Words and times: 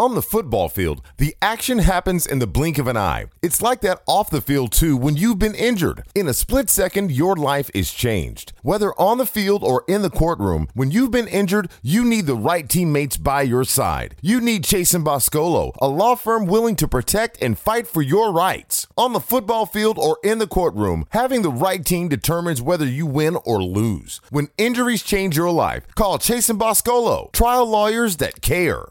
On 0.00 0.14
the 0.14 0.22
football 0.22 0.68
field, 0.68 1.02
the 1.16 1.34
action 1.42 1.80
happens 1.80 2.24
in 2.24 2.38
the 2.38 2.46
blink 2.46 2.78
of 2.78 2.86
an 2.86 2.96
eye. 2.96 3.26
It's 3.42 3.60
like 3.60 3.80
that 3.80 4.00
off 4.06 4.30
the 4.30 4.40
field 4.40 4.70
too 4.70 4.96
when 4.96 5.16
you've 5.16 5.40
been 5.40 5.56
injured. 5.56 6.04
In 6.14 6.28
a 6.28 6.34
split 6.34 6.70
second, 6.70 7.10
your 7.10 7.34
life 7.34 7.68
is 7.74 7.92
changed. 7.92 8.52
Whether 8.62 8.92
on 8.92 9.18
the 9.18 9.26
field 9.26 9.64
or 9.64 9.82
in 9.88 10.02
the 10.02 10.08
courtroom, 10.08 10.68
when 10.72 10.92
you've 10.92 11.10
been 11.10 11.26
injured, 11.26 11.68
you 11.82 12.04
need 12.04 12.26
the 12.26 12.36
right 12.36 12.68
teammates 12.68 13.16
by 13.16 13.42
your 13.42 13.64
side. 13.64 14.14
You 14.22 14.40
need 14.40 14.62
Chase 14.62 14.94
and 14.94 15.04
Boscolo, 15.04 15.72
a 15.80 15.88
law 15.88 16.14
firm 16.14 16.46
willing 16.46 16.76
to 16.76 16.86
protect 16.86 17.42
and 17.42 17.58
fight 17.58 17.88
for 17.88 18.00
your 18.00 18.32
rights. 18.32 18.86
On 18.96 19.12
the 19.12 19.18
football 19.18 19.66
field 19.66 19.98
or 19.98 20.18
in 20.22 20.38
the 20.38 20.46
courtroom, 20.46 21.06
having 21.10 21.42
the 21.42 21.50
right 21.50 21.84
team 21.84 22.06
determines 22.06 22.62
whether 22.62 22.86
you 22.86 23.04
win 23.04 23.36
or 23.44 23.60
lose. 23.60 24.20
When 24.30 24.46
injuries 24.58 25.02
change 25.02 25.36
your 25.36 25.50
life, 25.50 25.92
call 25.96 26.18
Chase 26.18 26.48
and 26.48 26.60
Boscolo, 26.60 27.32
trial 27.32 27.66
lawyers 27.66 28.18
that 28.18 28.40
care. 28.42 28.90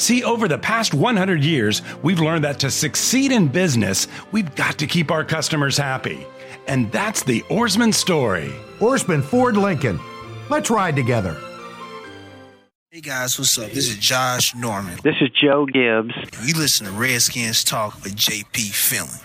See, 0.00 0.24
over 0.24 0.48
the 0.48 0.56
past 0.56 0.94
100 0.94 1.44
years, 1.44 1.82
we've 2.02 2.20
learned 2.20 2.44
that 2.44 2.58
to 2.60 2.70
succeed 2.70 3.32
in 3.32 3.48
business, 3.48 4.08
we've 4.32 4.54
got 4.54 4.78
to 4.78 4.86
keep 4.86 5.10
our 5.10 5.26
customers 5.26 5.76
happy. 5.76 6.26
And 6.66 6.90
that's 6.90 7.22
the 7.22 7.42
Ourisman 7.50 7.92
story. 7.92 8.50
Ourisman 8.78 9.22
Ford 9.22 9.58
Lincoln. 9.58 10.00
Let's 10.48 10.70
ride 10.70 10.96
together. 10.96 11.36
Hey 12.90 13.02
guys, 13.02 13.38
what's 13.38 13.58
up? 13.58 13.70
This 13.72 13.90
is 13.90 13.98
Josh 13.98 14.54
Norman. 14.54 14.98
This 15.04 15.16
is 15.20 15.28
Joe 15.38 15.66
Gibbs. 15.66 16.14
You 16.46 16.54
listen 16.54 16.86
to 16.86 16.92
Redskins 16.92 17.62
Talk 17.62 18.02
with 18.02 18.16
JP 18.16 18.72
Finley. 18.72 19.20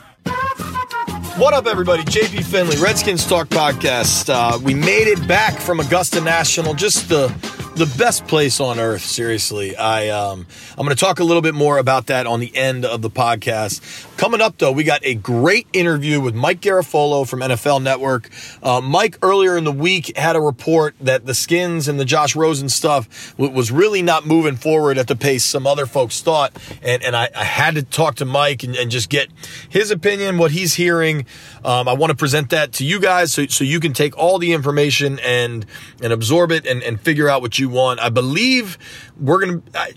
What 1.37 1.53
up, 1.53 1.67
everybody? 1.67 2.03
JP 2.03 2.43
Finley, 2.43 2.75
Redskins 2.77 3.25
Talk 3.25 3.47
Podcast. 3.47 4.29
Uh, 4.29 4.59
we 4.61 4.73
made 4.73 5.07
it 5.07 5.25
back 5.25 5.57
from 5.57 5.79
Augusta 5.79 6.19
National, 6.19 6.73
just 6.73 7.07
the 7.07 7.29
the 7.75 7.93
best 7.97 8.25
place 8.25 8.61
on 8.61 8.79
earth. 8.79 9.03
Seriously, 9.03 9.75
I 9.75 10.07
um, 10.09 10.47
I'm 10.71 10.85
going 10.85 10.95
to 10.95 10.99
talk 10.99 11.19
a 11.19 11.25
little 11.25 11.41
bit 11.41 11.53
more 11.53 11.77
about 11.77 12.07
that 12.07 12.25
on 12.25 12.39
the 12.39 12.55
end 12.55 12.85
of 12.85 13.01
the 13.01 13.09
podcast. 13.09 13.81
Coming 14.17 14.39
up, 14.39 14.57
though, 14.57 14.71
we 14.71 14.85
got 14.85 15.01
a 15.03 15.13
great 15.13 15.67
interview 15.73 16.21
with 16.21 16.35
Mike 16.35 16.61
Garafolo 16.61 17.27
from 17.27 17.41
NFL 17.41 17.83
Network. 17.83 18.29
Uh, 18.63 18.79
Mike 18.79 19.17
earlier 19.21 19.57
in 19.57 19.65
the 19.65 19.73
week 19.73 20.15
had 20.15 20.37
a 20.37 20.41
report 20.41 20.95
that 21.01 21.25
the 21.25 21.33
Skins 21.33 21.89
and 21.89 21.99
the 21.99 22.05
Josh 22.05 22.33
Rosen 22.33 22.69
stuff 22.69 23.37
was 23.37 23.71
really 23.71 24.01
not 24.01 24.25
moving 24.25 24.55
forward 24.55 24.97
at 24.97 25.07
the 25.07 25.15
pace 25.15 25.43
some 25.43 25.67
other 25.67 25.85
folks 25.85 26.21
thought, 26.21 26.53
and 26.81 27.03
and 27.03 27.13
I, 27.15 27.29
I 27.35 27.43
had 27.43 27.75
to 27.75 27.83
talk 27.83 28.15
to 28.15 28.25
Mike 28.25 28.63
and, 28.63 28.75
and, 28.75 28.89
just 28.89 29.09
get 29.09 29.27
his 29.67 29.91
opinion, 29.91 30.37
what 30.37 30.51
he's 30.51 30.75
hearing. 30.75 31.25
Um, 31.65 31.89
I 31.89 31.93
want 31.93 32.11
to 32.11 32.15
present 32.15 32.51
that 32.51 32.71
to 32.73 32.85
you 32.85 33.01
guys 33.01 33.33
so 33.33 33.47
so 33.47 33.65
you 33.65 33.81
can 33.81 33.91
take 33.91 34.17
all 34.17 34.39
the 34.39 34.53
information 34.53 35.19
and 35.19 35.65
and 36.01 36.13
absorb 36.13 36.51
it 36.51 36.65
and, 36.65 36.81
and 36.81 37.01
figure 37.01 37.27
out 37.27 37.41
what 37.41 37.59
you 37.59 37.64
want. 37.65 37.99
I 37.99 38.09
believe 38.09 38.77
we're 39.19 39.39
gonna. 39.39 39.61
I, 39.73 39.93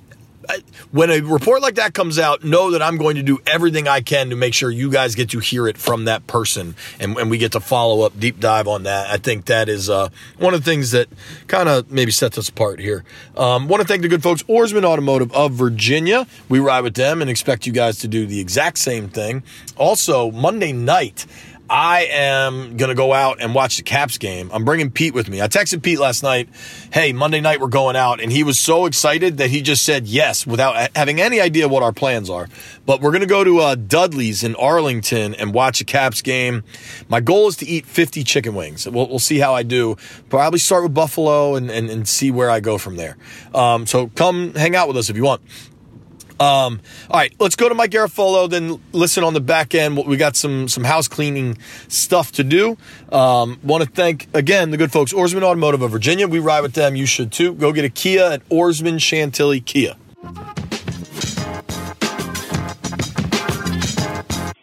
when 0.91 1.11
a 1.11 1.21
report 1.21 1.63
like 1.63 1.75
that 1.75 1.93
comes 1.95 2.19
out, 2.19 2.43
know 2.43 2.71
that 2.71 2.83
I'm 2.83 2.97
going 2.97 3.17
to 3.17 3.23
do 3.23 3.39
everything 3.47 3.87
I 3.87 4.01
can 4.01 4.31
to 4.31 4.37
make 4.37 4.55
sure 4.55 4.71
you 4.71 4.91
guys 4.91 5.15
get 5.15 5.31
to 5.31 5.41
hear 5.41 5.69
it 5.69 5.77
from 5.77 6.07
that 6.07 6.27
person 6.27 6.75
and, 6.99 7.17
and 7.19 7.31
we 7.31 7.39
get 7.39 7.53
to 7.53 7.61
follow 7.61 8.03
up, 8.03 8.19
deep 8.19 8.41
dive 8.41 8.67
on 8.67 8.85
that. 8.85 9.11
I 9.11 9.19
think 9.19 9.47
that 9.47 9.69
is 9.69 9.91
uh, 9.91 10.09
one 10.39 10.55
of 10.55 10.65
the 10.65 10.71
things 10.71 10.93
that 10.93 11.09
kind 11.47 11.69
of 11.69 11.91
maybe 11.91 12.11
sets 12.11 12.39
us 12.39 12.49
apart 12.49 12.81
here. 12.81 13.05
Um, 13.37 13.69
want 13.69 13.83
to 13.83 13.87
thank 13.87 14.03
the 14.03 14.09
good 14.09 14.23
folks, 14.23 14.43
Ourisman 14.45 14.84
Automotive 14.84 15.33
of 15.33 15.53
Virginia. 15.53 16.27
We 16.49 16.61
ride 16.61 16.81
with 16.81 16.95
them 16.95 17.21
and 17.21 17.31
expect 17.31 17.67
you 17.67 17.73
guys 17.73 17.99
to 17.99 18.09
do 18.09 18.27
the 18.27 18.41
exact 18.41 18.78
same 18.78 19.09
thing. 19.09 19.43
Also, 19.77 20.31
Monday 20.31 20.73
night, 20.73 21.27
I 21.71 22.09
am 22.11 22.79
going 22.79 22.89
to 22.89 22.95
go 22.95 23.12
out 23.12 23.43
and 23.43 23.55
watch 23.55 23.77
the 23.77 23.83
Caps 23.83 24.17
game. 24.17 24.51
I'm 24.53 24.65
bringing 24.65 24.91
Pete 24.91 25.12
with 25.12 25.29
me. 25.29 25.43
I 25.43 25.49
texted 25.49 25.83
Pete 25.83 25.99
last 25.99 26.23
night, 26.23 26.49
hey, 26.93 27.12
Monday 27.12 27.41
night 27.41 27.61
we're 27.61 27.69
going 27.69 27.95
out. 27.95 28.21
And 28.21 28.33
he 28.33 28.43
was 28.43 28.59
so 28.59 28.87
excited 28.87 29.37
that 29.37 29.51
he 29.51 29.61
just 29.61 29.84
said 29.84 30.07
yes 30.07 30.47
without 30.47 30.97
having 30.97 31.21
any 31.21 31.41
idea 31.41 31.69
what 31.69 31.83
our 31.83 31.93
plans 31.93 32.31
are. 32.31 32.49
But 32.87 33.03
we're 33.03 33.11
going 33.11 33.21
to 33.21 33.27
go 33.27 33.45
to 33.45 33.59
uh, 33.59 33.75
Dudley's 33.75 34.43
in 34.43 34.55
Arlington 34.57 35.34
and 35.34 35.53
watch 35.53 35.83
a 35.83 35.84
Caps 35.84 36.23
game. 36.23 36.65
My 37.09 37.21
goal 37.21 37.49
is 37.49 37.57
to 37.57 37.67
eat 37.67 37.84
50 37.84 38.25
chicken 38.25 38.55
wings. 38.55 38.89
We'll, 38.89 39.09
we'll 39.09 39.19
see 39.19 39.39
how 39.39 39.55
I 39.55 39.62
do. 39.62 39.97
Probably 40.31 40.59
start 40.59 40.84
with 40.84 40.95
Buffalo 40.95 41.55
and, 41.55 41.71
and, 41.71 41.91
and 41.91 42.09
see 42.09 42.31
where 42.31 42.51
I 42.51 42.61
go 42.61 42.78
from 42.78 42.97
there. 42.97 43.19
Um, 43.55 43.87
so 43.87 44.09
come 44.09 44.55
hang 44.55 44.75
out 44.75 44.89
with 44.89 44.97
us 44.97 45.11
if 45.11 45.17
you 45.17 45.25
want. 45.25 45.43
Um, 46.41 46.81
all 47.10 47.19
right, 47.19 47.34
let's 47.41 47.56
go 47.56 47.69
to 47.69 47.75
Mike 47.75 47.91
Garafolo, 47.91 48.49
then 48.49 48.81
listen 48.93 49.25
on 49.25 49.34
the 49.34 49.41
back 49.41 49.75
end. 49.75 49.97
We 49.97 50.16
got 50.16 50.37
some 50.37 50.69
some 50.69 50.84
house 50.84 51.09
cleaning 51.09 51.59
stuff 51.88 52.32
to 52.32 52.44
do. 52.44 52.76
Um, 53.10 53.59
Want 53.65 53.82
to 53.82 53.91
thank 53.91 54.28
again 54.34 54.71
the 54.71 54.77
good 54.77 54.93
folks, 54.93 55.12
Ourisman 55.12 55.43
Automotive 55.43 55.82
of 55.82 55.91
Virginia. 55.91 56.28
We 56.28 56.38
ride 56.38 56.60
with 56.60 56.75
them. 56.75 56.94
You 56.94 57.06
should 57.06 57.32
too. 57.32 57.54
Go 57.54 57.72
get 57.72 57.84
a 57.84 57.88
Kia 57.91 58.25
at 58.25 58.48
Ourisman 58.50 59.00
Chantilly 59.00 59.60
Kia. 59.60 59.97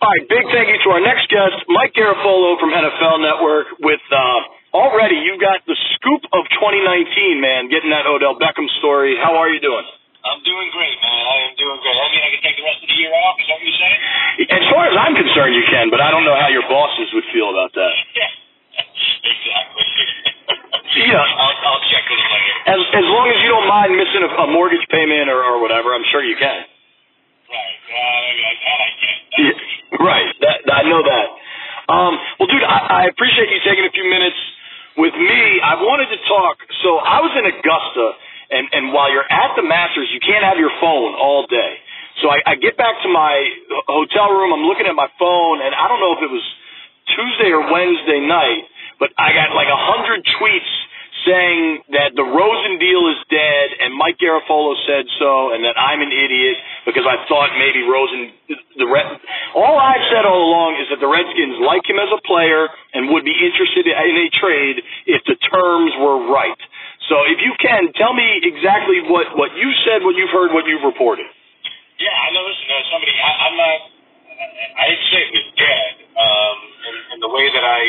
All 0.06 0.12
right, 0.14 0.30
big 0.30 0.46
thank 0.54 0.70
you 0.70 0.78
to 0.86 0.90
our 0.92 1.02
next 1.02 1.28
guest, 1.34 1.66
Mike 1.68 1.94
Garafolo 1.98 2.60
from 2.60 2.70
NFL 2.70 3.20
Network. 3.26 3.68
With 3.80 4.06
uh, 4.14 4.78
already, 4.78 5.16
you've 5.16 5.42
got 5.42 5.66
the 5.66 5.76
scoop 5.96 6.22
of 6.32 6.46
2019, 6.56 7.42
man. 7.42 7.70
Getting 7.70 7.90
that 7.90 8.06
Odell 8.06 8.38
Beckham 8.40 8.70
story. 8.78 9.18
How 9.22 9.36
are 9.36 9.50
you 9.50 9.60
doing? 9.60 9.84
I'm 10.26 10.42
doing 10.42 10.68
great, 10.74 10.98
man. 11.06 11.24
I 11.30 11.38
am 11.46 11.54
doing 11.54 11.78
great. 11.86 11.98
I 12.02 12.08
mean, 12.10 12.24
I 12.26 12.30
can 12.34 12.42
take 12.42 12.58
the 12.58 12.66
rest 12.66 12.82
of 12.82 12.90
the 12.90 12.98
year 12.98 13.14
off. 13.14 13.38
Is 13.38 13.46
that 13.46 13.58
what 13.62 13.66
you're 13.70 13.78
saying? 13.78 14.00
As 14.58 14.66
far 14.74 14.84
as 14.90 14.96
I'm 14.98 15.14
concerned, 15.14 15.54
you 15.54 15.66
can, 15.70 15.94
but 15.94 16.02
I 16.02 16.10
don't 16.10 16.26
know 16.26 16.34
how 16.34 16.50
your 16.50 16.66
bosses 16.66 17.14
would 17.14 17.28
feel 17.30 17.54
about 17.54 17.72
that. 17.78 17.94
exactly. 19.30 19.86
Yeah. 20.96 21.20
I'll, 21.20 21.58
I'll 21.68 21.84
check 21.92 22.08
with 22.08 22.16
them 22.24 22.30
later. 22.32 22.56
As, 22.72 22.80
as 23.04 23.08
long 23.12 23.28
as 23.28 23.36
you 23.44 23.52
don't 23.52 23.68
mind 23.68 23.92
missing 24.00 24.24
a, 24.24 24.32
a 24.32 24.48
mortgage 24.48 24.86
payment 24.88 25.28
or, 25.28 25.44
or 25.44 25.60
whatever, 25.60 25.92
I'm 25.92 26.08
sure 26.08 26.24
you 26.24 26.40
can. 26.40 26.64
Right. 27.52 27.80
Uh, 27.84 28.00
that 28.40 28.80
I 28.80 28.90
can. 28.96 29.18
Yeah, 29.44 30.00
right. 30.08 30.30
That, 30.40 30.58
I 30.72 30.82
know 30.88 31.04
that. 31.04 31.28
Um, 31.92 32.14
well, 32.40 32.48
dude, 32.48 32.64
I, 32.64 33.04
I 33.04 33.12
appreciate 33.12 33.52
you 33.52 33.60
taking 33.68 33.84
a 33.84 33.92
few 33.92 34.08
minutes 34.08 34.40
with 34.96 35.14
me. 35.20 35.60
I 35.60 35.84
wanted 35.84 36.08
to 36.16 36.20
talk. 36.32 36.64
So 36.80 36.96
I 37.04 37.20
was 37.20 37.32
in 37.38 37.44
Augusta 37.44 38.06
and 38.52 38.66
and 38.72 38.94
while 38.94 39.12
you're 39.12 39.28
at 39.28 39.56
the 39.56 39.64
Masters, 39.64 40.10
you 40.14 40.22
can't 40.22 40.44
have 40.44 40.58
your 40.58 40.74
phone 40.82 41.16
all 41.18 41.46
day. 41.48 41.82
So 42.24 42.32
I, 42.32 42.40
I 42.46 42.54
get 42.56 42.78
back 42.80 42.96
to 43.04 43.10
my 43.12 43.34
hotel 43.92 44.32
room. 44.32 44.56
I'm 44.56 44.66
looking 44.66 44.88
at 44.88 44.96
my 44.96 45.12
phone, 45.20 45.60
and 45.60 45.76
I 45.76 45.88
don't 45.92 46.00
know 46.00 46.16
if 46.16 46.22
it 46.24 46.32
was 46.32 46.46
Tuesday 47.12 47.52
or 47.52 47.68
Wednesday 47.68 48.24
night, 48.24 48.66
but 49.00 49.12
I 49.20 49.36
got 49.36 49.52
like 49.52 49.68
a 49.68 49.82
hundred 49.82 50.24
tweets 50.40 50.72
saying 51.26 51.82
that 51.92 52.14
the 52.14 52.24
Rosen 52.24 52.78
deal 52.78 53.10
is 53.10 53.20
dead, 53.34 53.68
and 53.82 53.98
Mike 53.98 54.22
Garafolo 54.22 54.78
said 54.86 55.10
so, 55.18 55.58
and 55.58 55.66
that 55.66 55.74
I'm 55.76 56.00
an 56.00 56.14
idiot 56.14 56.56
because 56.86 57.04
I 57.04 57.18
thought 57.26 57.50
maybe 57.58 57.82
Rosen. 57.84 58.32
The 58.78 58.86
Red, 58.86 59.10
all 59.58 59.76
I've 59.76 60.06
said 60.14 60.24
all 60.24 60.38
along 60.38 60.78
is 60.80 60.88
that 60.94 61.02
the 61.02 61.10
Redskins 61.10 61.58
like 61.66 61.84
him 61.90 61.98
as 61.98 62.12
a 62.14 62.22
player 62.30 62.70
and 62.94 63.10
would 63.10 63.26
be 63.26 63.34
interested 63.34 63.90
in 63.90 64.16
a 64.22 64.28
trade 64.38 64.78
if 65.10 65.26
the 65.26 65.36
terms 65.50 65.92
were 66.00 66.30
right. 66.30 66.62
So 67.10 67.16
if 67.30 67.38
you 67.42 67.54
can, 67.62 67.94
tell 67.94 68.14
me 68.14 68.26
exactly 68.42 69.06
what, 69.06 69.30
what 69.38 69.54
you 69.54 69.70
said, 69.86 70.02
what 70.02 70.18
you've 70.18 70.34
heard, 70.34 70.54
what 70.54 70.66
you've 70.66 70.84
reported. 70.84 71.26
Yeah, 72.02 72.12
I 72.12 72.28
know. 72.34 72.44
Listen, 72.44 72.68
uh, 72.70 72.82
somebody, 72.92 73.14
I, 73.14 73.32
I'm 73.46 73.56
not. 73.56 73.80
I 74.76 74.84
didn't 74.92 75.08
say 75.14 75.20
it 75.22 75.32
was 75.32 75.48
dead. 75.56 75.92
Um, 76.18 76.58
and, 76.86 76.98
and 77.16 77.18
the 77.24 77.32
way 77.32 77.46
that 77.48 77.64
I, 77.64 77.82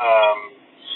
um, 0.00 0.38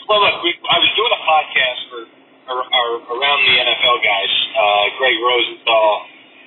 well, 0.08 0.20
look, 0.24 0.40
we, 0.46 0.56
I 0.64 0.76
was 0.80 0.90
doing 0.96 1.12
a 1.12 1.22
podcast 1.28 1.80
for 1.92 2.00
or, 2.48 2.64
or 2.64 2.88
around 3.12 3.40
the 3.44 3.54
NFL 3.60 3.96
guys, 4.00 4.32
uh, 4.56 4.84
Gregg 4.96 5.16
Rosenthal 5.20 5.92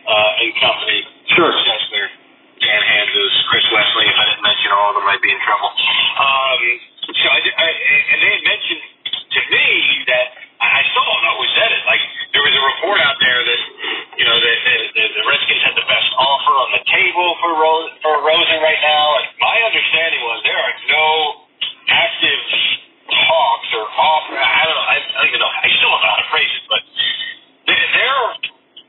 uh, 0.09 0.41
and 0.41 0.49
company, 0.57 0.99
sure, 1.37 1.53
Sessler, 1.53 2.07
Dan 2.57 2.81
Hanzus, 2.81 3.33
Chris 3.53 3.65
Wesseling. 3.69 4.09
If 4.09 4.17
I 4.17 4.25
didn't 4.33 4.45
mention 4.45 4.69
all 4.73 4.89
of 4.89 4.95
them, 4.97 5.05
I'd 5.05 5.21
be 5.21 5.29
in 5.29 5.41
trouble. 5.45 5.69
Um, 5.69 6.61
so 7.21 7.25
I, 7.29 7.37
I, 7.37 7.67
and 8.13 8.17
they 8.17 8.31
had 8.33 8.43
mentioned 8.49 8.83
to 9.13 9.41
me 9.53 9.67
that 10.09 10.27
I 10.61 10.81
still 10.93 11.05
don't 11.05 11.23
know 11.25 11.35
who 11.41 11.47
said 11.57 11.71
it. 11.73 11.83
Like 11.89 12.03
there 12.33 12.43
was 12.45 12.53
a 12.55 12.63
report 12.77 12.99
out 13.01 13.17
there 13.19 13.39
that 13.41 13.61
you 14.21 14.25
know 14.29 14.37
the 14.39 14.53
the, 14.95 15.03
the 15.17 15.23
Redskins 15.25 15.63
had 15.65 15.75
the 15.77 15.87
best 15.89 16.09
offer 16.17 16.53
on 16.55 16.69
the 16.77 16.83
table 16.87 17.29
for 17.41 17.51
Rose, 17.57 17.89
for 18.05 18.15
Rosen 18.23 18.59
right 18.61 18.81
now. 18.85 19.05
And 19.21 19.27
my 19.41 19.57
understanding 19.65 20.21
was 20.23 20.37
there 20.45 20.59
are 20.61 20.75
no 20.93 21.07
active 21.89 22.41
talks 23.09 23.69
or 23.75 23.85
offer. 23.89 24.35
I 24.37 24.63
don't 24.69 24.77
know. 24.77 24.87
I, 24.87 24.97
I 24.97 25.19
don't 25.25 25.29
even 25.33 25.41
know. 25.41 25.51
I 25.51 25.69
still 25.77 25.89
don't 25.91 26.01
know 26.03 26.11
how 26.13 26.21
to 26.23 26.29
phrase 26.31 26.53
it, 26.53 26.65
but 26.69 26.81
they're, 27.67 27.89
they're 27.97 28.25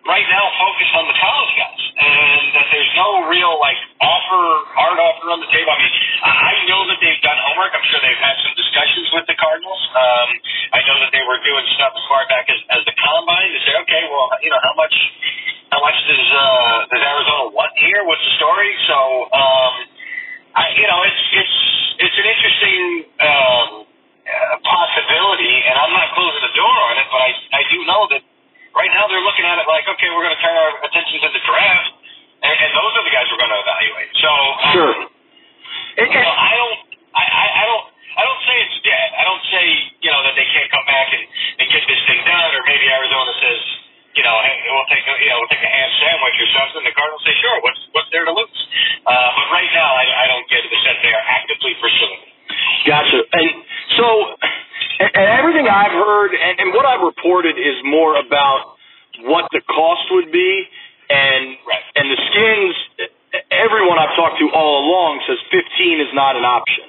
right 0.08 0.26
now 0.28 0.44
focused 0.60 0.94
on 0.98 1.06
the 1.08 1.18
college 1.18 1.54
guys, 1.56 1.82
and 2.00 2.42
that 2.58 2.66
there's 2.72 2.92
no 2.98 3.28
real 3.30 3.56
like 3.62 3.78
offer, 4.02 4.42
hard 4.76 4.98
offer 5.00 5.26
on 5.32 5.40
the 5.40 5.50
table. 5.52 5.70
I 5.72 5.78
mean, 5.80 5.94
I 6.24 6.54
know 6.68 6.82
that 6.90 6.98
they've 7.00 7.22
done 7.24 7.38
homework. 7.50 7.72
I'm 7.74 7.86
sure 7.90 8.00
they've 8.04 8.20
had 8.24 8.36
some 8.44 8.54
discussions 8.56 9.08
with 9.14 9.26
the 9.30 9.36
Cardinals. 9.38 9.82
Um, 9.96 10.28
Doing 11.52 11.68
stuff 11.76 11.92
as 11.92 12.04
far 12.08 12.24
back 12.32 12.48
as, 12.48 12.56
as 12.72 12.80
the 12.88 12.91
you 45.22 45.30
know, 45.30 45.40
take 45.46 45.62
a 45.62 45.70
ham 45.70 45.90
sandwich 46.02 46.36
or 46.42 46.48
something. 46.58 46.82
The 46.82 46.94
Cardinals 46.98 47.22
say, 47.22 47.34
sure, 47.38 47.56
what's, 47.62 47.82
what's 47.94 48.10
there 48.10 48.26
to 48.26 48.34
lose? 48.34 48.60
Uh, 49.06 49.10
but 49.38 49.46
right 49.54 49.70
now, 49.70 49.90
I, 49.94 50.04
I 50.10 50.24
don't 50.26 50.46
get 50.50 50.66
the 50.66 50.78
sense 50.82 50.98
they 51.06 51.14
are 51.14 51.26
actively 51.30 51.72
pursuing. 51.78 52.20
Gotcha. 52.90 53.18
And 53.38 53.48
so, 53.96 54.06
and 54.98 55.26
everything 55.38 55.70
I've 55.70 55.94
heard 55.94 56.34
and, 56.34 56.54
and 56.58 56.68
what 56.74 56.84
I've 56.86 57.02
reported 57.06 57.54
is 57.54 57.78
more 57.86 58.18
about 58.18 58.76
what 59.30 59.46
the 59.54 59.62
cost 59.70 60.02
would 60.18 60.34
be, 60.34 60.66
and 61.10 61.54
Right. 61.68 61.84
and 61.94 62.06
the 62.10 62.18
skins. 62.30 62.74
Everyone 63.48 63.96
I've 63.96 64.12
talked 64.16 64.36
to 64.44 64.46
all 64.52 64.84
along 64.84 65.24
says 65.24 65.40
15 65.48 66.00
is 66.04 66.12
not 66.12 66.36
an 66.36 66.44
option, 66.44 66.84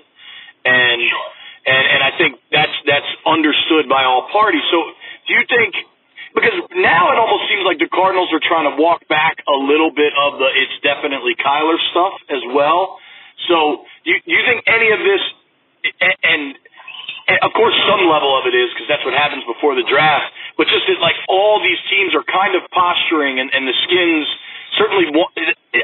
and 0.65 1.00
Sure. 1.00 1.30
and 1.68 1.83
and 1.95 2.01
I 2.03 2.12
think 2.18 2.39
that's 2.51 2.75
that's 2.88 3.12
understood 3.27 3.88
by 3.88 4.03
all 4.03 4.27
parties. 4.31 4.63
So, 4.71 4.80
do 5.27 5.33
you 5.38 5.45
think? 5.47 5.75
Because 6.33 6.57
now 6.81 7.13
it 7.13 7.18
seems 7.63 7.80
like 7.80 7.80
the 7.80 7.88
Cardinals 7.88 8.27
are 8.36 8.44
trying 8.44 8.68
to 8.68 8.75
walk 8.75 9.07
back 9.07 9.39
a 9.48 9.56
little 9.56 9.92
bit 9.95 10.12
of 10.19 10.36
the 10.36 10.48
it's 10.51 10.75
definitely 10.83 11.31
Kyler 11.39 11.80
stuff 11.95 12.19
as 12.27 12.44
well. 12.51 13.00
So, 13.48 13.88
do 14.04 14.12
you, 14.12 14.19
you 14.27 14.39
think 14.44 14.68
any 14.68 14.92
of 14.92 15.00
this 15.00 15.24
and, 16.04 16.15
and, 16.24 16.42
and 17.31 17.38
of 17.39 17.56
course 17.56 17.71
some 17.88 18.04
level 18.12 18.36
of 18.36 18.44
it 18.48 18.56
is 18.56 18.68
because 18.75 18.92
that's 18.92 19.06
what 19.07 19.15
happens 19.15 19.48
before 19.48 19.80
the 19.80 19.88
draft. 19.88 20.27
But 20.60 20.68
just 20.68 20.83
that 20.92 21.00
like 21.00 21.15
all 21.31 21.63
these 21.63 21.80
teams 21.88 22.12
are 22.12 22.25
kind 22.27 22.54
of 22.60 22.68
posturing, 22.69 23.39
and, 23.39 23.48
and 23.56 23.63
the 23.63 23.75
Skins 23.88 24.27
certainly. 24.75 25.07
Want, 25.16 25.31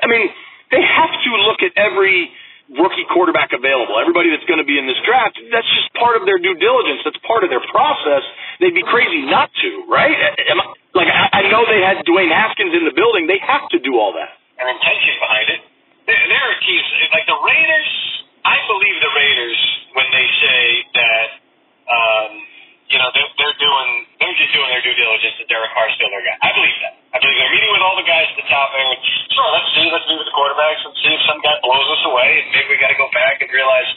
I 0.03 0.07
mean, 0.11 0.27
they 0.75 0.83
have 0.83 1.09
to 1.15 1.31
look 1.47 1.63
at 1.63 1.71
every 1.79 2.29
rookie 2.77 3.07
quarterback 3.09 3.49
available. 3.55 3.97
Everybody 3.97 4.29
that's 4.29 4.45
going 4.45 4.61
to 4.61 4.67
be 4.67 4.77
in 4.77 4.85
this 4.85 4.99
draft. 5.07 5.37
That's 5.49 5.65
just 5.65 5.89
part 5.97 6.19
of 6.19 6.25
their 6.29 6.37
due 6.37 6.53
diligence. 6.57 7.01
That's 7.07 7.17
part 7.25 7.41
of 7.43 7.49
their 7.49 7.63
process. 7.73 8.21
They'd 8.61 8.75
be 8.77 8.85
crazy 8.85 9.25
not 9.25 9.49
to, 9.49 9.69
right? 9.89 10.13
I- 10.13 10.75
Like 10.93 11.07
I, 11.09 11.45
I 11.45 11.51
know 11.53 11.65
they 11.69 11.81
had 11.85 12.01
Dwayne 12.05 12.33
Haskins 12.33 12.73
in 12.73 12.83
the 12.85 12.93
building. 12.93 13.25
They 13.29 13.37
have 13.45 13.65
to 13.73 13.79
do 13.79 13.97
all 14.01 14.13
that. 14.17 14.37
An 14.57 14.67
intention 14.73 15.13
behind 15.21 15.47
it. 15.53 15.61
There, 16.09 16.17
there 16.17 16.43
are 16.49 16.57
teams 16.65 16.85
like 17.13 17.25
the 17.29 17.37
Raiders. 17.37 17.89
I 18.45 18.57
believe 18.65 18.97
the 19.01 19.13
Raiders 19.13 19.59
when 19.93 20.07
they 20.09 20.27
say 20.41 20.61
that, 20.97 21.27
um, 21.93 22.31
you 22.89 22.97
know, 22.97 23.09
they're, 23.13 23.31
they're 23.37 23.59
doing, 23.61 23.89
they're 24.17 24.37
just 24.37 24.51
doing 24.53 24.69
their 24.73 24.81
due 24.81 24.97
diligence 24.97 25.37
that 25.37 25.47
Derek 25.47 25.71
Carr's 25.77 25.93
still 25.93 26.09
their 26.09 26.25
guy. 26.25 26.37
I 26.41 26.49
believe 26.57 26.77
that. 26.81 26.93
I 27.13 27.17
believe 27.21 27.37
they're 27.37 27.53
meeting 27.53 27.71
with 27.73 27.83
all 27.85 27.97
the 27.97 28.09
guys 28.09 28.25
at 28.33 28.37
the 28.37 28.49
top. 28.49 28.69
And, 28.73 28.97
sure, 29.29 29.49
let's 29.53 29.69
see, 29.77 29.85
let's 29.93 30.05
meet 30.09 30.17
with 30.17 30.29
the 30.29 30.37
quarterbacks 30.37 30.81
and 30.85 30.93
see 30.97 31.13
if 31.13 31.21
some 31.29 31.39
guy 31.45 31.53
blows 31.61 31.89
us 31.93 32.03
away, 32.09 32.29
and 32.41 32.45
maybe 32.53 32.73
we 32.73 32.77
got 32.81 32.89
to 32.89 32.99
go 32.99 33.09
back 33.13 33.41
and 33.45 33.49
realize, 33.53 33.89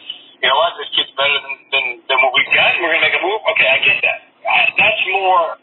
you 0.43 0.51
know 0.51 0.59
what, 0.59 0.75
this 0.75 0.91
kid's 0.93 1.15
better 1.15 1.39
than 1.39 1.55
than, 1.71 1.85
than 2.11 2.19
what 2.19 2.35
we've 2.35 2.51
got, 2.51 2.75
and 2.75 2.83
we're 2.83 2.91
gonna 2.99 3.07
make 3.07 3.15
a 3.15 3.23
move. 3.23 3.41
Okay, 3.55 3.69
I 3.71 3.79
get 3.79 3.99
that. 4.03 4.19
I, 4.43 4.59
that's 4.75 5.03
more. 5.15 5.55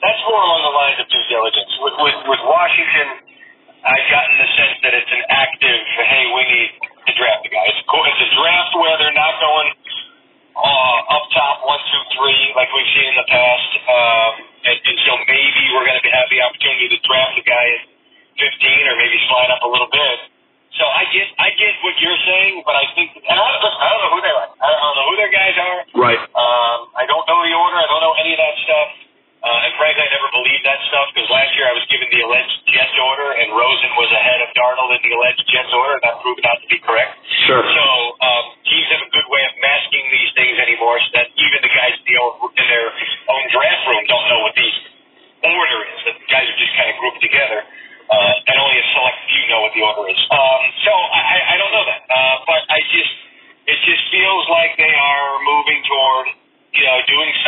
That's 0.00 0.20
more 0.24 0.40
along 0.40 0.64
the 0.64 0.74
lines 0.74 0.98
of 1.04 1.06
due 1.12 1.24
diligence. 1.28 1.68
With 1.84 1.96
with, 2.00 2.18
with 2.24 2.42
Washington, 2.48 3.20
I've 3.84 4.08
gotten 4.08 4.34
the 4.40 4.48
sense 4.56 4.76
that 4.80 4.96
it's 4.96 5.12
an 5.12 5.24
active, 5.28 5.76
hey, 6.08 6.24
we 6.32 6.42
need 6.48 6.70
to 7.04 7.12
draft 7.20 7.44
the 7.44 7.52
guy. 7.52 7.68
It's, 7.68 7.84
it's 7.84 8.22
a 8.24 8.30
draft 8.32 8.72
where 8.80 8.96
they're 8.96 9.12
not 9.12 9.36
going 9.44 9.68
past. 13.34 13.70
Um, 13.90 14.32
and, 14.70 14.78
and 14.78 14.98
so 15.04 15.12
maybe 15.26 15.62
we're 15.74 15.86
going 15.90 15.98
to 15.98 16.12
have 16.14 16.28
the 16.30 16.40
opportunity 16.46 16.86
to 16.94 16.98
draft 17.02 17.34
a 17.36 17.44
guy 17.44 17.66
at 17.74 17.82
15 18.38 18.90
or 18.90 18.96
maybe 18.98 19.18
slide 19.26 19.50
up 19.50 19.62
a 19.66 19.70
little 19.70 19.83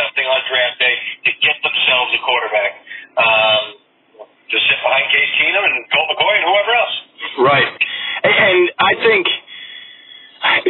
something 0.07 0.23
on 0.23 0.39
draft 0.47 0.79
day 0.79 0.95
to 1.27 1.31
get 1.43 1.59
themselves 1.59 2.15
a 2.15 2.21
quarterback. 2.23 2.71
Um, 3.19 3.63
to 4.47 4.57
sit 4.63 4.79
behind 4.79 5.05
Case 5.11 5.31
Keenum 5.35 5.59
and 5.59 5.75
Colt 5.91 6.07
McCoy 6.15 6.33
and 6.39 6.45
whoever 6.47 6.71
else. 6.71 6.95
Right. 7.43 7.67
And, 8.23 8.71
I 8.79 8.93
think 9.03 9.27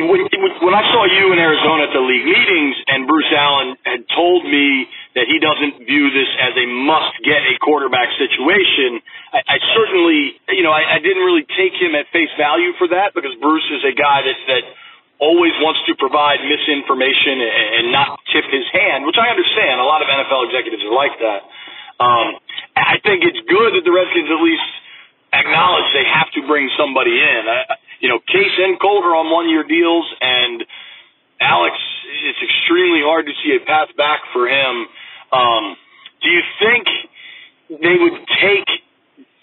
when, 0.09 0.73
I 0.73 0.83
saw 0.89 1.05
you 1.05 1.29
in 1.33 1.39
Arizona 1.39 1.85
at 1.85 1.93
the 1.93 2.01
league 2.01 2.25
meetings 2.25 2.75
and 2.87 3.05
Bruce 3.05 3.29
Allen 3.35 3.77
had 3.85 4.01
told 4.15 4.47
me 4.47 4.87
that 5.13 5.29
he 5.29 5.37
doesn't 5.37 5.85
view 5.85 6.09
this 6.09 6.29
as 6.41 6.57
a 6.57 6.65
must 6.87 7.13
get 7.21 7.43
a 7.45 7.55
quarterback 7.61 8.09
situation, 8.17 9.01
I, 9.33 9.43
I 9.45 9.57
certainly, 9.77 10.39
you 10.57 10.63
know, 10.63 10.73
I, 10.73 10.97
I 10.97 10.99
didn't 10.99 11.21
really 11.21 11.45
take 11.53 11.77
him 11.77 11.93
at 11.93 12.09
face 12.09 12.31
value 12.39 12.73
for 12.81 12.87
that 12.89 13.13
because 13.13 13.35
Bruce 13.37 13.67
is 13.77 13.83
a 13.85 13.93
guy 13.93 14.25
that, 14.25 14.37
that 14.49 14.63
always 15.19 15.53
wants 15.61 15.81
to 15.89 15.97
provide 15.97 16.45
misinformation 16.45 17.41
and, 17.41 17.89
not 17.91 18.19
tip 18.29 18.45
his 18.51 18.67
hand, 18.69 19.07
which 19.07 19.17
I 19.17 19.33
understand. 19.33 19.81
A 19.81 19.87
lot 19.87 20.05
of 20.05 20.07
NFL 20.11 20.51
executives 20.51 20.83
are 20.85 20.93
like 20.93 21.15
that. 21.23 21.41
Um, 21.97 22.27
I 22.77 23.01
think 23.01 23.25
it's 23.25 23.41
good 23.49 23.73
that 23.73 23.81
the 23.81 23.93
Redskins 23.93 24.29
at 24.29 24.41
least 24.43 24.69
acknowledge 25.33 25.89
they 25.97 26.05
have 26.05 26.29
to 26.37 26.45
bring 26.45 26.69
somebody 26.77 27.17
in. 27.17 27.41
Uh, 27.49 27.73
you 27.99 28.09
know, 28.09 28.19
Case 28.29 28.53
and 28.61 28.77
Colt 28.77 29.01
are 29.01 29.17
on 29.17 29.33
one 29.33 29.49
year 29.49 29.65
deals, 29.65 30.05
and 30.21 30.61
Alex, 31.41 31.73
it's 32.29 32.41
extremely 32.41 33.01
hard 33.01 33.25
to 33.25 33.33
see 33.41 33.57
a 33.57 33.61
path 33.65 33.89
back 33.97 34.21
for 34.33 34.45
him. 34.45 34.85
Um, 35.33 35.63
do 36.21 36.29
you 36.29 36.43
think 36.61 36.85
they 37.81 37.97
would 37.97 38.17
take 38.37 38.69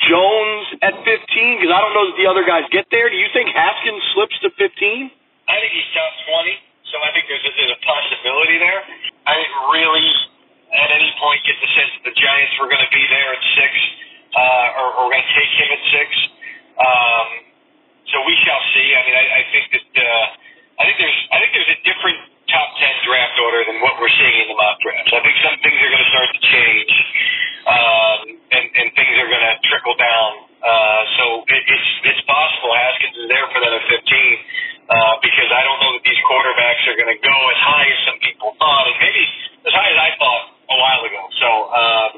Jones 0.06 0.66
at 0.82 0.94
15? 1.02 1.58
Because 1.58 1.72
I 1.74 1.78
don't 1.82 1.94
know 1.94 2.06
that 2.14 2.18
the 2.18 2.30
other 2.30 2.46
guys 2.46 2.66
get 2.70 2.86
there. 2.90 3.10
Do 3.10 3.16
you 3.16 3.30
think 3.34 3.50
Haskins 3.50 4.02
slips 4.14 4.36
to 4.46 4.50
15? 4.54 5.10
I 5.48 5.60
think 5.60 5.72
he's 5.76 5.90
top 5.92 6.12
20, 6.28 6.56
so 6.88 6.96
I 7.04 7.10
think 7.12 7.24
there's 7.28 7.44
a, 7.44 7.52
there's 7.52 7.74
a 7.76 7.82
possibility 7.84 8.56
there. 8.60 8.80
I 9.28 9.32
didn't 9.36 9.60
really, 9.72 10.08
at 10.72 10.90
any 10.92 11.10
point, 11.20 11.40
get 11.44 11.56
the 11.60 11.70
sense 11.76 11.92
that 12.00 12.04
the 12.08 12.16
Giants 12.16 12.54
were 12.60 12.68
going 12.68 12.84
to 12.84 12.92
be 12.92 13.04
there 13.12 13.30
at 13.34 13.42
six, 13.60 13.72
uh, 14.32 14.80
or, 14.80 14.86
or 15.00 15.02
going 15.12 15.24
to 15.24 15.34
take 15.36 15.52
him 15.60 15.68
at 15.68 15.82
six. 15.92 16.08
Um, 16.80 17.28
so 18.08 18.16
we 18.24 18.34
shall 18.44 18.62
see. 18.76 18.88
I 18.94 19.00
mean, 19.04 19.16
I, 19.16 19.24
I 19.40 19.42
think 19.52 19.64
that 19.72 19.86
uh, 20.00 20.26
I 20.80 20.82
think 20.88 20.96
there's 21.00 21.20
I 21.32 21.36
think 21.40 21.50
there's 21.56 21.72
a 21.72 21.80
different 21.86 22.18
top 22.50 22.68
10 22.76 23.08
draft 23.08 23.36
order 23.40 23.60
than 23.66 23.78
what 23.80 23.96
we're 24.00 24.12
seeing 24.12 24.36
in 24.44 24.48
the 24.52 24.58
mock 24.58 24.76
drafts. 24.84 25.12
I 25.12 25.20
think 25.24 25.36
some 25.40 25.56
things 25.64 25.78
are 25.80 25.90
going 25.90 26.04
to 26.04 26.12
start 26.12 26.28
to 26.34 26.42
change, 26.44 26.92
um, 27.64 28.18
and, 28.52 28.64
and 28.76 28.86
things 28.94 29.14
are 29.16 29.30
going 29.30 29.46
to 29.48 29.54
trickle 29.66 29.96
down. 29.96 30.30
Uh, 30.60 31.02
so 31.20 31.24
it, 31.48 31.62
it's 31.68 31.90
it's 32.14 32.22
possible 32.28 32.72
Haskins 32.72 33.16
is 33.24 33.26
there 33.28 33.48
for 33.52 33.60
them 33.60 33.72
at 33.72 33.84
15 33.88 34.00
uh, 34.90 35.14
because 35.24 35.50
I 35.52 35.62
don't 35.64 35.80
know 35.80 35.92
that 35.96 36.04
these 36.04 36.20
quarterbacks 36.28 36.82
are 36.90 36.96
going 36.98 37.12
to 37.12 37.20
go 37.22 37.36
as 37.50 37.60
high 37.64 37.86
as 37.88 38.00
some 38.08 38.18
people 38.20 38.52
thought, 38.60 38.84
and 38.90 38.96
maybe 39.00 39.24
as 39.64 39.72
high 39.72 39.90
as 39.92 39.98
I 39.98 40.10
thought 40.20 40.44
a 40.68 40.76
while 40.76 41.02
ago. 41.04 41.22
So, 41.40 41.48
um, 41.72 42.12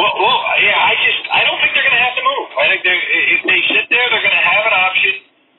well, 0.00 0.14
well, 0.20 0.40
yeah, 0.60 0.76
I 0.76 0.92
just 1.04 1.20
I 1.32 1.40
don't 1.44 1.58
think 1.60 1.72
they're 1.76 1.86
going 1.88 1.98
to 1.98 2.04
have 2.04 2.16
to 2.16 2.24
move. 2.24 2.48
I 2.56 2.66
think 2.72 2.82
if 2.84 3.40
they 3.44 3.60
sit 3.72 3.84
there, 3.92 4.04
they're 4.12 4.24
going 4.24 4.38
to 4.38 4.46
have 4.46 4.64
an 4.68 4.76
option. 4.76 5.14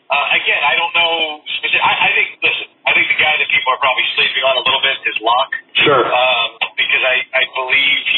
Uh, 0.07 0.37
again, 0.39 0.61
I 0.63 0.73
don't 0.79 0.93
know. 0.95 1.43
Specific, 1.59 1.83
I, 1.83 1.93
I 2.07 2.09
think 2.15 2.27
listen, 2.39 2.67
I 2.87 2.91
think 2.95 3.05
the 3.11 3.19
guy 3.19 3.35
that 3.37 3.47
people 3.51 3.69
are 3.75 3.81
probably 3.83 4.07
sleeping 4.15 4.43
on 4.47 4.55
a 4.57 4.63
little 4.63 4.81
bit 4.81 4.97
is 5.05 5.17
Lock. 5.21 5.51
Sure. 5.83 6.05
Um, 6.07 6.49
because 6.79 7.03
I, 7.03 7.15
I 7.35 7.43
believe 7.53 7.97
he's 8.07 8.16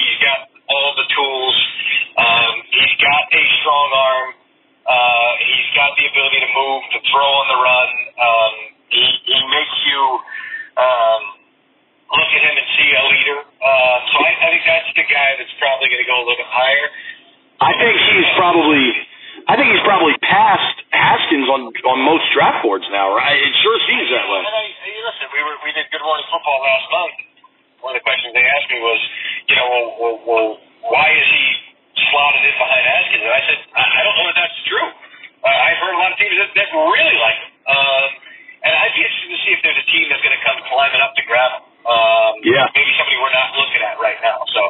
see 39.49 39.57
if 39.57 39.61
there's 39.65 39.81
a 39.81 39.87
team 39.89 40.05
that's 40.13 40.21
going 40.21 40.37
to 40.37 40.43
come 40.45 40.61
climbing 40.69 41.01
up 41.01 41.17
to 41.17 41.23
grab 41.25 41.51
him. 41.57 41.63
Um, 41.89 42.33
Yeah. 42.45 42.69
Maybe 42.77 42.93
somebody 43.01 43.17
we're 43.17 43.33
not 43.33 43.49
looking 43.57 43.81
at 43.81 43.97
right 43.97 44.21
now. 44.21 44.37
So, 44.53 44.61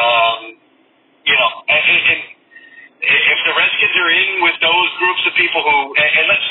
um, 0.00 0.40
you 1.28 1.36
know, 1.36 1.50
and, 1.68 1.82
and, 1.84 2.00
and 2.08 2.22
if 3.04 3.40
the 3.46 3.54
Redskins 3.54 3.96
are 3.98 4.12
in 4.12 4.28
with 4.42 4.56
those 4.64 4.90
groups 5.02 5.22
of 5.28 5.32
people 5.36 5.60
who, 5.62 5.76
and, 5.98 6.10
and 6.22 6.26
let's 6.32 6.41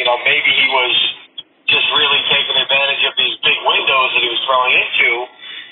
you 0.00 0.08
know, 0.08 0.16
maybe 0.24 0.48
he 0.48 0.66
was 0.72 0.92
just 1.68 1.84
really 1.92 2.20
taking 2.32 2.56
advantage 2.56 3.02
of 3.04 3.14
these 3.20 3.36
big 3.44 3.58
windows 3.68 4.08
that 4.16 4.22
he 4.24 4.30
was 4.32 4.40
throwing 4.48 4.74
into, 4.80 5.10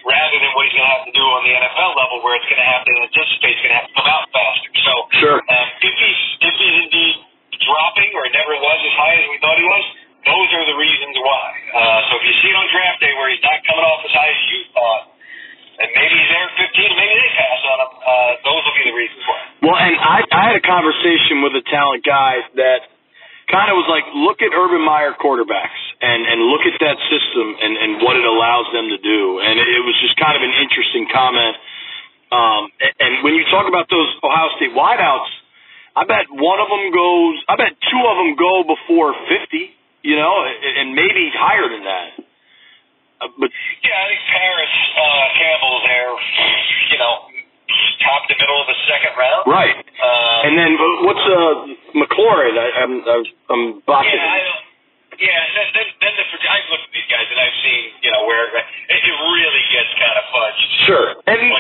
rather 0.05 0.37
than 0.37 0.53
what 0.53 0.69
he's 0.69 0.77
going 0.77 0.85
to 0.85 0.95
have 0.95 1.05
to 1.09 1.15
do 1.17 1.25
on 1.25 1.41
the 1.49 1.53
NFL 1.57 1.91
level, 1.97 2.21
where 2.23 2.37
it's 2.37 2.47
going 2.47 2.61
to 2.61 2.69
have 2.69 2.85
to 2.85 2.93
anticipate 3.09 3.57
it's 3.57 3.63
going 3.65 3.73
to 3.73 3.79
have 3.83 3.89
to 3.89 3.97
come 3.97 4.09
out 4.13 4.25
faster. 4.31 4.71
So, 4.85 4.93
Sure. 5.25 5.39
um, 5.41 5.67
if 5.81 5.95
he's 5.97 6.21
if 6.45 6.55
he's 6.61 6.77
indeed 6.87 7.17
dropping 7.59 8.11
or 8.15 8.29
never 8.31 8.55
was 8.61 8.79
as 8.85 8.95
high 9.01 9.17
as 9.19 9.25
we 9.33 9.37
thought 9.43 9.57
he 9.59 9.67
was, 9.67 9.85
those 10.29 10.49
are 10.55 10.67
the 10.71 10.77
reasons 10.79 11.17
why. 11.19 11.47
Uh, 11.75 11.99
so 12.09 12.13
if 12.21 12.25
you 12.29 12.35
see 12.45 12.51
it 12.53 12.57
on 12.61 12.67
draft 12.71 13.01
day 13.03 13.13
where 13.19 13.33
he's 13.33 13.43
not 13.43 13.59
coming 13.67 13.83
off 13.83 14.01
as 14.07 14.13
high 14.15 14.31
as 14.31 14.41
you 14.53 14.61
thought, 14.77 15.03
and 15.83 15.89
maybe 15.95 16.15
he's 16.15 16.31
there 16.31 16.47
at 16.47 16.55
15, 16.69 17.01
maybe 17.01 17.15
they 17.19 17.31
pass 17.39 17.61
on 17.67 17.79
him, 17.83 17.91
uh, 17.99 18.13
those 18.47 18.63
will 18.67 18.77
be 18.79 18.85
the 18.87 18.97
reasons 18.99 19.23
why. 19.27 19.39
Well, 19.67 19.79
and 19.79 19.95
I, 19.99 20.17
I 20.31 20.43
had 20.53 20.57
a 20.59 20.65
conversation 20.65 21.43
with 21.43 21.55
a 21.59 21.65
talent 21.71 22.03
guy 22.07 22.43
that 22.59 22.81
kind 23.49 23.69
of 23.73 23.77
was 23.81 23.89
like, 23.89 24.05
look 24.13 24.41
at 24.45 24.53
Urban 24.53 24.85
Meyer 24.85 25.17
quarterbacks 25.17 25.81
and 26.01 26.21
and 26.29 26.39
look 26.53 26.65
at 26.69 26.77
that 26.85 26.99
system 27.09 27.47
and 27.61 27.73
and 27.77 27.91
what 28.05 28.15
it 28.17 28.25
allows 28.29 28.69
them 28.77 28.89
to 28.93 28.99
do. 29.01 29.21
And 29.41 29.59
it, 29.59 29.69
it 29.69 29.83
was 29.85 29.97
just 30.05 30.15
kind 30.21 30.37
of 30.37 30.43
an 30.45 30.53
interesting 30.63 31.09
comment. 31.11 31.57
Um, 32.29 32.63
and, 32.77 32.93
and 33.01 33.13
when 33.25 33.33
you 33.35 33.45
talk 33.49 33.65
about 33.65 33.89
those 33.89 34.09
Ohio 34.21 34.53
State 34.61 34.77
wideouts, 34.77 35.33
I 35.97 36.05
bet 36.05 36.29
one 36.29 36.61
of 36.61 36.69
them 36.69 36.93
goes. 36.93 37.35
I 37.49 37.57
bet 37.57 37.73
two 37.89 38.03
of 38.05 38.17
them 38.21 38.37
go 38.37 38.69
before 38.69 39.17
fifty. 39.29 39.75
You 40.07 40.15
know, 40.15 40.31
and, 40.47 40.75
and 40.79 40.89
maybe 40.95 41.27
higher 41.35 41.67
than 41.67 41.83
that. 41.83 42.11
Uh, 43.19 43.35
but 43.35 43.51
Yeah, 43.83 43.99
I 43.99 44.07
think 44.15 44.23
Parris 44.31 44.75
uh, 44.95 45.27
Campbell's 45.35 45.83
there, 45.91 46.13
you 46.95 46.99
know, 47.03 47.13
top 48.07 48.31
to 48.31 48.35
middle 48.39 48.63
of 48.63 48.69
the 48.71 48.79
second 48.87 49.13
round. 49.19 49.43
right. 49.51 49.75
Um, 49.75 50.39
And 50.47 50.55
then 50.55 50.73
uh, 50.79 50.87
what's 51.03 51.25
uh 51.27 51.75
McLaurin? 51.97 52.55
I, 52.59 52.69
I'm 52.85 52.93
I'm, 53.07 53.23
I'm 53.51 53.65
botching. 53.87 54.13
Yeah, 54.19 54.37
I 54.37 54.41
don't. 54.45 54.65
Yeah, 55.19 55.41
then 55.57 55.67
then, 55.75 55.89
then 56.05 56.13
the 56.15 56.25
I've 56.47 56.69
looked 56.71 56.87
at 56.87 56.93
these 56.95 57.11
guys 57.11 57.27
and 57.27 57.41
I've 57.41 57.59
seen 57.65 57.83
you 58.07 58.11
know 58.13 58.23
where 58.29 58.45
it, 58.55 59.01
it 59.03 59.17
really 59.19 59.65
gets 59.75 59.91
kind 59.99 60.17
of 60.21 60.25
fudged. 60.31 60.69
Sure. 60.87 61.09
And 61.27 61.39
once 61.51 61.58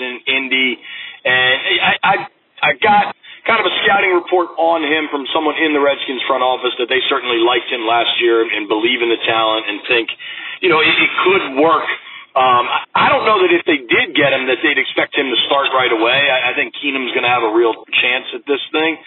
in 0.00 0.14
Indy, 0.26 0.78
and 1.24 1.56
I, 1.80 1.92
I, 2.02 2.14
I 2.60 2.70
got 2.80 3.14
kind 3.46 3.60
of 3.60 3.66
a 3.66 3.74
scouting 3.84 4.12
report 4.12 4.52
on 4.60 4.84
him 4.84 5.08
from 5.08 5.24
someone 5.32 5.56
in 5.56 5.72
the 5.72 5.80
Redskins 5.80 6.20
front 6.28 6.44
office 6.44 6.76
that 6.76 6.92
they 6.92 7.00
certainly 7.08 7.40
liked 7.40 7.72
him 7.72 7.88
last 7.88 8.12
year 8.20 8.44
and 8.44 8.68
believe 8.68 9.00
in 9.00 9.08
the 9.08 9.20
talent 9.24 9.64
and 9.68 9.80
think, 9.88 10.12
you 10.60 10.68
know, 10.68 10.80
it, 10.80 10.92
it 10.92 11.12
could 11.24 11.44
work. 11.56 11.88
Um, 12.36 12.68
I 12.94 13.10
don't 13.10 13.26
know 13.26 13.42
that 13.42 13.50
if 13.50 13.66
they 13.66 13.82
did 13.82 14.14
get 14.14 14.30
him, 14.30 14.46
that 14.46 14.62
they'd 14.62 14.78
expect 14.78 15.16
him 15.16 15.26
to 15.32 15.38
start 15.50 15.72
right 15.74 15.90
away. 15.90 16.30
I, 16.30 16.52
I 16.52 16.54
think 16.54 16.76
Keenum's 16.78 17.10
going 17.10 17.26
to 17.26 17.32
have 17.32 17.42
a 17.42 17.52
real 17.52 17.74
chance 17.90 18.28
at 18.36 18.46
this 18.46 18.62
thing. 18.70 19.00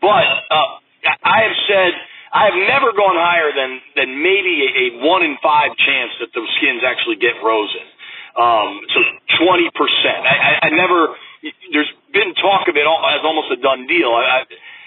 But 0.00 0.26
uh, 0.48 0.80
I 1.20 1.44
have 1.44 1.56
said 1.68 1.92
I 2.34 2.50
have 2.50 2.58
never 2.66 2.90
gone 2.96 3.14
higher 3.14 3.54
than 3.54 3.78
than 3.94 4.08
maybe 4.18 4.64
a, 4.64 4.68
a 4.74 4.86
one 5.06 5.22
in 5.22 5.38
five 5.38 5.70
chance 5.76 6.12
that 6.18 6.34
the 6.34 6.42
Skins 6.58 6.82
actually 6.82 7.20
get 7.20 7.38
Rosen. 7.44 7.86
Um, 8.34 8.82
so 8.90 8.98
twenty 9.38 9.70
percent. 9.74 10.26
I, 10.26 10.34
I, 10.34 10.52
I 10.66 10.68
never. 10.74 11.14
There's 11.70 11.92
been 12.12 12.34
talk 12.40 12.66
of 12.66 12.74
it 12.74 12.82
as 12.86 13.22
almost 13.22 13.52
a 13.52 13.60
done 13.60 13.86
deal. 13.86 14.10
I, 14.10 14.22
I 14.22 14.38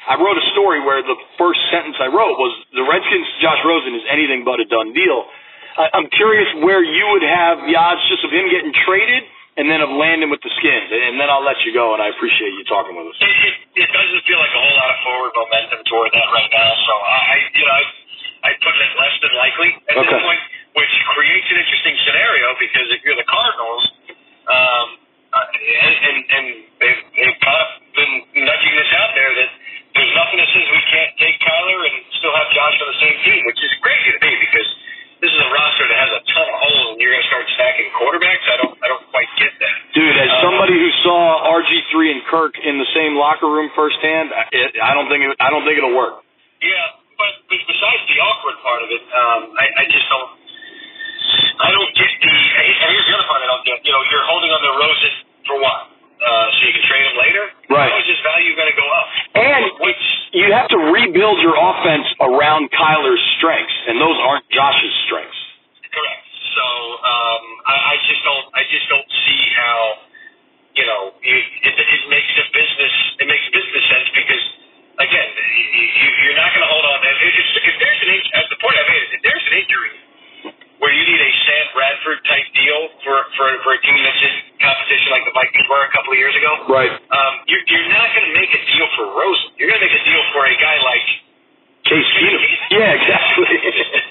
I 0.07 0.15
wrote 0.15 0.39
a 0.39 0.45
story 0.55 0.79
where 0.79 1.03
the 1.03 1.19
first 1.35 1.59
sentence 1.67 1.99
I 1.99 2.07
wrote 2.07 2.39
was 2.39 2.53
the 2.71 2.83
Redskins 2.87 3.27
Josh 3.43 3.59
Rosen 3.67 3.91
is 3.95 4.07
anything 4.07 4.47
but 4.47 4.59
a 4.63 4.67
done 4.67 4.95
deal. 4.95 5.27
I, 5.75 5.91
I'm 5.99 6.07
curious 6.15 6.47
where 6.63 6.79
you 6.79 7.05
would 7.11 7.27
have 7.27 7.67
the 7.67 7.75
odds 7.75 7.99
just 8.07 8.23
of 8.23 8.31
him 8.31 8.47
getting 8.47 8.71
traded 8.87 9.27
and 9.57 9.65
then 9.65 9.81
of 9.81 9.89
landing 9.89 10.29
with 10.29 10.39
the 10.45 10.53
Skins, 10.61 10.89
and 10.93 11.17
then 11.17 11.33
I'll 11.33 11.43
let 11.43 11.57
you 11.65 11.73
go. 11.73 11.97
And 11.97 11.99
I 11.99 12.13
appreciate 12.13 12.53
you 12.53 12.63
talking 12.69 12.93
with 12.93 13.09
us. 13.09 13.17
It, 13.19 13.25
it, 13.25 13.55
it 13.83 13.89
doesn't 13.89 14.23
feel 14.29 14.37
like 14.37 14.53
a 14.53 14.61
whole 14.61 14.77
lot 14.77 14.89
of 14.93 14.99
forward 15.01 15.33
momentum 15.33 15.81
toward 15.89 16.09
that 16.13 16.29
right 16.29 16.51
now. 16.53 16.71
So 16.85 16.93
I, 16.93 17.17
I 17.17 17.35
you 17.57 17.65
don't 45.07 45.15
think 45.15 45.23
it, 45.23 45.31
I 45.39 45.47
don't 45.47 45.63
think 45.63 45.79
it'll 45.79 45.95
work. 45.95 46.19
Yeah, 46.59 46.99
but, 47.15 47.31
besides 47.47 48.01
the 48.11 48.17
awkward 48.19 48.57
part 48.59 48.83
of 48.83 48.89
it, 48.91 49.03
um, 49.15 49.41
I, 49.55 49.65
I 49.71 49.83
just 49.87 50.03
don't. 50.11 50.31
I 51.57 51.69
don't 51.71 51.91
get 51.95 52.11
the. 52.19 52.27
And 52.27 52.91
here's 52.91 53.07
the 53.07 53.15
other 53.15 53.27
part 53.31 53.39
I 53.39 53.47
don't 53.47 53.63
get. 53.63 53.79
You 53.87 53.93
know, 53.95 54.03
you're 54.11 54.27
holding 54.27 54.51
on 54.51 54.59
to 54.61 54.71
Rosen 54.75 55.13
for 55.47 55.55
what? 55.63 55.79
Uh, 56.17 56.47
so 56.51 56.59
you 56.67 56.73
can 56.75 56.83
trade 56.91 57.05
him 57.07 57.15
later. 57.15 57.43
Right. 57.71 57.87
How 57.87 57.97
is 58.03 58.09
his 58.09 58.19
value 58.25 58.51
going 58.57 58.67
to 58.73 58.77
go 58.77 58.87
up? 58.89 59.07
And 59.37 59.63
What's 59.79 60.07
you 60.35 60.51
have 60.51 60.67
to 60.75 60.79
rebuild 60.91 61.39
your 61.39 61.55
offense 61.55 62.05
around 62.19 62.67
Kyler's 62.73 63.23
strengths, 63.39 63.77
and 63.87 63.95
those 64.01 64.17
aren't 64.19 64.43
Josh's 64.51 64.91
strengths. 65.07 65.39
correct? 65.93 66.25
So 66.57 66.65
um, 66.65 67.43
I, 67.69 67.75
I 67.77 67.95
just 68.09 68.21
don't. 68.25 68.45
I 68.53 68.63
just 68.67 68.85
don't 68.91 69.07
for 83.63 83.71
a 83.75 83.81
team 83.81 83.99
that's 84.03 84.21
in 84.23 84.33
competition 84.59 85.07
like 85.11 85.23
the 85.27 85.35
Vikings 85.35 85.67
were 85.71 85.83
a 85.85 85.91
couple 85.95 86.11
of 86.13 86.19
years 86.19 86.35
ago, 86.35 86.51
Right. 86.67 86.91
Um, 86.91 87.33
you're, 87.47 87.63
you're 87.67 87.89
not 87.93 88.11
going 88.15 88.27
to 88.27 88.35
make 88.35 88.51
a 88.51 88.61
deal 88.67 88.87
for 88.99 89.05
Rosen. 89.15 89.55
You're 89.59 89.69
going 89.71 89.79
to 89.81 89.85
make 89.87 89.95
a 89.95 90.03
deal 90.03 90.23
for 90.35 90.43
a 90.47 90.55
guy 90.59 90.75
like 90.83 91.05
Case 91.87 92.09
Keenum. 92.19 92.43
Yeah, 92.71 92.99
exactly. 92.99 93.47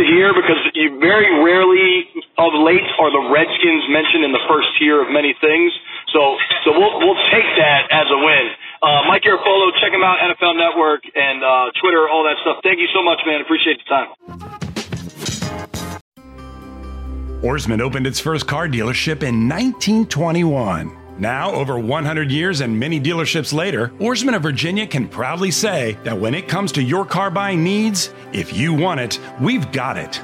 to 0.00 0.06
hear 0.08 0.32
because 0.32 0.56
you 0.72 0.96
very 0.96 1.28
rarely 1.44 2.08
of 2.40 2.56
late 2.64 2.88
are 2.96 3.12
the 3.12 3.28
Redskins 3.28 3.84
mentioned 3.92 4.24
in 4.24 4.32
the 4.32 4.40
first 4.48 4.72
tier 4.80 5.04
of 5.04 5.12
many 5.12 5.36
things. 5.36 5.72
So, 6.16 6.40
so 6.64 6.72
we'll 6.72 6.98
we'll 7.04 7.20
take 7.28 7.44
that 7.60 7.92
as 7.92 8.08
a 8.08 8.16
win. 8.16 8.44
Uh, 8.80 9.04
Mike 9.06 9.22
Garafolo, 9.22 9.68
check 9.76 9.92
him 9.92 10.02
out, 10.02 10.16
NFL 10.24 10.56
Network 10.56 11.04
and 11.04 11.44
uh, 11.44 11.68
Twitter, 11.84 12.08
all 12.08 12.24
that 12.24 12.40
stuff. 12.40 12.64
Thank 12.64 12.80
you 12.80 12.88
so 12.96 13.04
much, 13.04 13.20
man. 13.28 13.44
Appreciate 13.44 13.76
the 13.76 13.88
time. 13.92 14.08
Ourisman 17.44 17.80
opened 17.80 18.06
its 18.06 18.20
first 18.20 18.46
car 18.46 18.68
dealership 18.68 19.22
in 19.22 19.48
1921. 19.48 20.99
Now, 21.20 21.52
over 21.52 21.78
100 21.78 22.30
years 22.30 22.62
and 22.62 22.80
many 22.80 22.98
dealerships 22.98 23.52
later, 23.52 23.88
Ourisman 23.98 24.34
of 24.34 24.42
Virginia 24.42 24.86
can 24.86 25.06
proudly 25.06 25.50
say 25.50 25.98
that 26.02 26.18
when 26.18 26.32
it 26.32 26.48
comes 26.48 26.72
to 26.72 26.82
your 26.82 27.04
car 27.04 27.30
buying 27.30 27.62
needs, 27.62 28.10
if 28.32 28.56
you 28.56 28.72
want 28.72 29.00
it, 29.00 29.20
we've 29.38 29.70
got 29.70 29.98
it. 29.98 30.18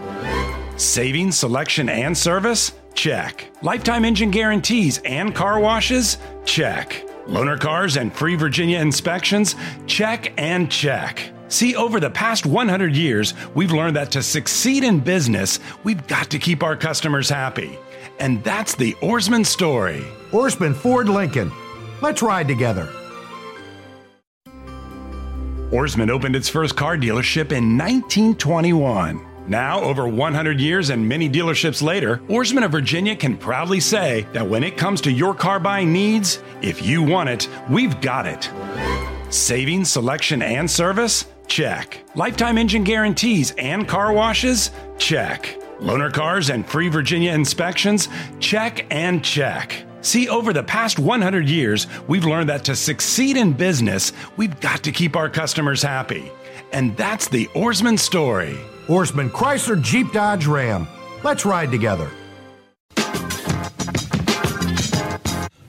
Saving, 0.80 1.32
selection, 1.32 1.90
and 1.90 2.16
service? 2.16 2.72
Check. 2.94 3.46
Lifetime 3.60 4.06
engine 4.06 4.30
guarantees 4.30 4.96
and 5.04 5.34
car 5.34 5.60
washes? 5.60 6.16
Check. 6.46 7.04
Loaner 7.26 7.60
cars 7.60 7.98
and 7.98 8.10
free 8.10 8.34
Virginia 8.34 8.78
inspections? 8.80 9.54
Check 9.86 10.32
and 10.38 10.70
check. 10.70 11.30
See, 11.48 11.76
over 11.76 12.00
the 12.00 12.08
past 12.08 12.46
100 12.46 12.96
years, 12.96 13.34
we've 13.54 13.70
learned 13.70 13.96
that 13.96 14.12
to 14.12 14.22
succeed 14.22 14.82
in 14.82 15.00
business, 15.00 15.60
we've 15.84 16.06
got 16.06 16.30
to 16.30 16.38
keep 16.38 16.62
our 16.62 16.74
customers 16.74 17.28
happy. 17.28 17.78
And 18.18 18.42
that's 18.42 18.74
the 18.74 18.94
Ourisman 18.94 19.44
story. 19.44 20.02
Ourisman 20.32 20.74
Ford 20.74 21.08
Lincoln. 21.08 21.52
Let's 22.02 22.20
ride 22.20 22.48
together. 22.48 22.88
Ourisman 25.70 26.10
opened 26.10 26.34
its 26.34 26.48
first 26.48 26.76
car 26.76 26.96
dealership 26.96 27.52
in 27.52 27.78
1921. 27.78 29.24
Now, 29.48 29.80
over 29.80 30.08
100 30.08 30.60
years 30.60 30.90
and 30.90 31.08
many 31.08 31.30
dealerships 31.30 31.80
later, 31.80 32.18
Ourisman 32.28 32.64
of 32.64 32.72
Virginia 32.72 33.14
can 33.14 33.36
proudly 33.36 33.78
say 33.78 34.26
that 34.32 34.48
when 34.48 34.64
it 34.64 34.76
comes 34.76 35.00
to 35.02 35.12
your 35.12 35.34
car 35.34 35.60
buying 35.60 35.92
needs, 35.92 36.40
if 36.60 36.84
you 36.84 37.02
want 37.02 37.28
it, 37.28 37.48
we've 37.70 38.00
got 38.00 38.26
it. 38.26 38.50
Saving, 39.32 39.84
selection, 39.84 40.42
and 40.42 40.68
service? 40.68 41.26
Check. 41.46 42.04
Lifetime 42.16 42.58
engine 42.58 42.82
guarantees 42.82 43.52
and 43.52 43.86
car 43.86 44.12
washes? 44.12 44.72
Check. 44.98 45.56
Loaner 45.78 46.12
cars 46.12 46.50
and 46.50 46.66
free 46.66 46.88
Virginia 46.88 47.32
inspections? 47.32 48.08
Check 48.40 48.86
and 48.90 49.24
check. 49.24 49.85
See, 50.02 50.28
over 50.28 50.52
the 50.52 50.62
past 50.62 50.98
100 50.98 51.48
years, 51.48 51.86
we've 52.06 52.24
learned 52.24 52.48
that 52.48 52.64
to 52.66 52.76
succeed 52.76 53.36
in 53.36 53.52
business, 53.52 54.12
we've 54.36 54.58
got 54.60 54.82
to 54.84 54.92
keep 54.92 55.16
our 55.16 55.28
customers 55.28 55.82
happy. 55.82 56.30
And 56.72 56.96
that's 56.96 57.28
the 57.28 57.46
Ourisman 57.48 57.98
story. 57.98 58.56
Ourisman 58.86 59.30
Chrysler 59.30 59.80
Jeep 59.82 60.12
Dodge 60.12 60.46
Ram. 60.46 60.86
Let's 61.24 61.44
ride 61.44 61.70
together. 61.70 62.10